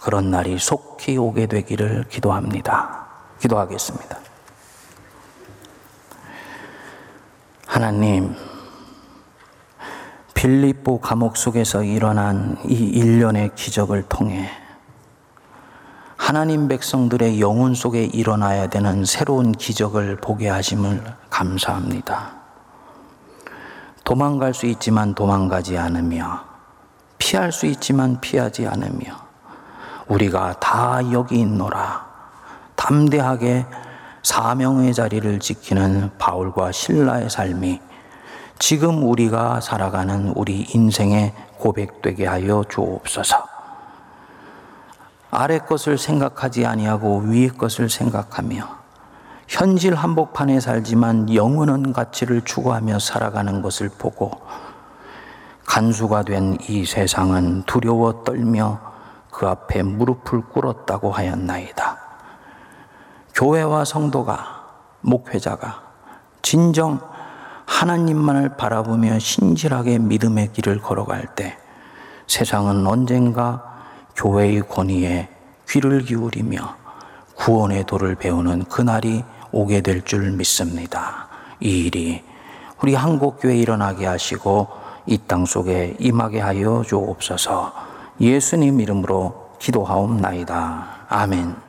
그런 0.00 0.30
날이 0.30 0.58
속히 0.58 1.18
오게 1.18 1.46
되기를 1.46 2.06
기도합니다. 2.08 3.06
기도하겠습니다. 3.38 4.18
하나님, 7.66 8.34
빌립보 10.32 11.00
감옥 11.00 11.36
속에서 11.36 11.82
일어난 11.82 12.56
이 12.64 12.74
일련의 12.74 13.50
기적을 13.54 14.04
통해 14.08 14.63
하나님 16.24 16.68
백성들의 16.68 17.38
영혼 17.38 17.74
속에 17.74 18.04
일어나야 18.04 18.68
되는 18.68 19.04
새로운 19.04 19.52
기적을 19.52 20.16
보게 20.16 20.48
하심을 20.48 21.04
감사합니다. 21.28 22.30
도망갈 24.04 24.54
수 24.54 24.64
있지만 24.64 25.14
도망가지 25.14 25.76
않으며 25.76 26.42
피할 27.18 27.52
수 27.52 27.66
있지만 27.66 28.22
피하지 28.22 28.66
않으며 28.66 29.18
우리가 30.06 30.54
다 30.60 31.00
여기 31.12 31.40
있노라 31.40 32.06
담대하게 32.74 33.66
사명의 34.22 34.94
자리를 34.94 35.38
지키는 35.40 36.12
바울과 36.16 36.72
신라의 36.72 37.28
삶이 37.28 37.82
지금 38.58 39.06
우리가 39.06 39.60
살아가는 39.60 40.32
우리 40.34 40.66
인생의 40.72 41.34
고백되게 41.58 42.26
하여 42.26 42.64
주옵소서. 42.66 43.53
아래 45.34 45.58
것을 45.58 45.98
생각하지 45.98 46.64
아니하고 46.64 47.20
위의 47.20 47.48
것을 47.48 47.90
생각하며 47.90 48.84
현실 49.48 49.94
한복판에 49.94 50.60
살지만 50.60 51.34
영원한 51.34 51.92
가치를 51.92 52.42
추구하며 52.42 52.98
살아가는 52.98 53.60
것을 53.60 53.90
보고 53.90 54.30
간수가 55.66 56.22
된 56.22 56.56
이 56.68 56.84
세상은 56.84 57.62
두려워 57.64 58.22
떨며 58.22 58.80
그 59.30 59.48
앞에 59.48 59.82
무릎을 59.82 60.42
꿇었다고 60.42 61.10
하였나이다. 61.10 61.98
교회와 63.34 63.84
성도가 63.84 64.64
목회자가 65.00 65.82
진정 66.42 67.00
하나님만을 67.66 68.56
바라보며 68.56 69.18
신실하게 69.18 69.98
믿음의 69.98 70.52
길을 70.52 70.80
걸어갈 70.80 71.26
때 71.34 71.58
세상은 72.28 72.86
언젠가 72.86 73.73
교회의 74.16 74.62
권위에 74.68 75.28
귀를 75.68 76.02
기울이며 76.04 76.76
구원의 77.36 77.84
도를 77.86 78.14
배우는 78.14 78.64
그날이 78.64 79.24
오게 79.52 79.80
될 79.80 80.02
줄 80.04 80.30
믿습니다. 80.32 81.28
이 81.60 81.86
일이 81.86 82.22
우리 82.82 82.94
한국교회 82.94 83.56
일어나게 83.56 84.06
하시고 84.06 84.68
이 85.06 85.18
땅 85.26 85.44
속에 85.46 85.96
임하게 85.98 86.40
하여 86.40 86.82
주옵소서 86.86 87.72
예수님 88.20 88.80
이름으로 88.80 89.50
기도하옵나이다. 89.58 91.06
아멘. 91.08 91.63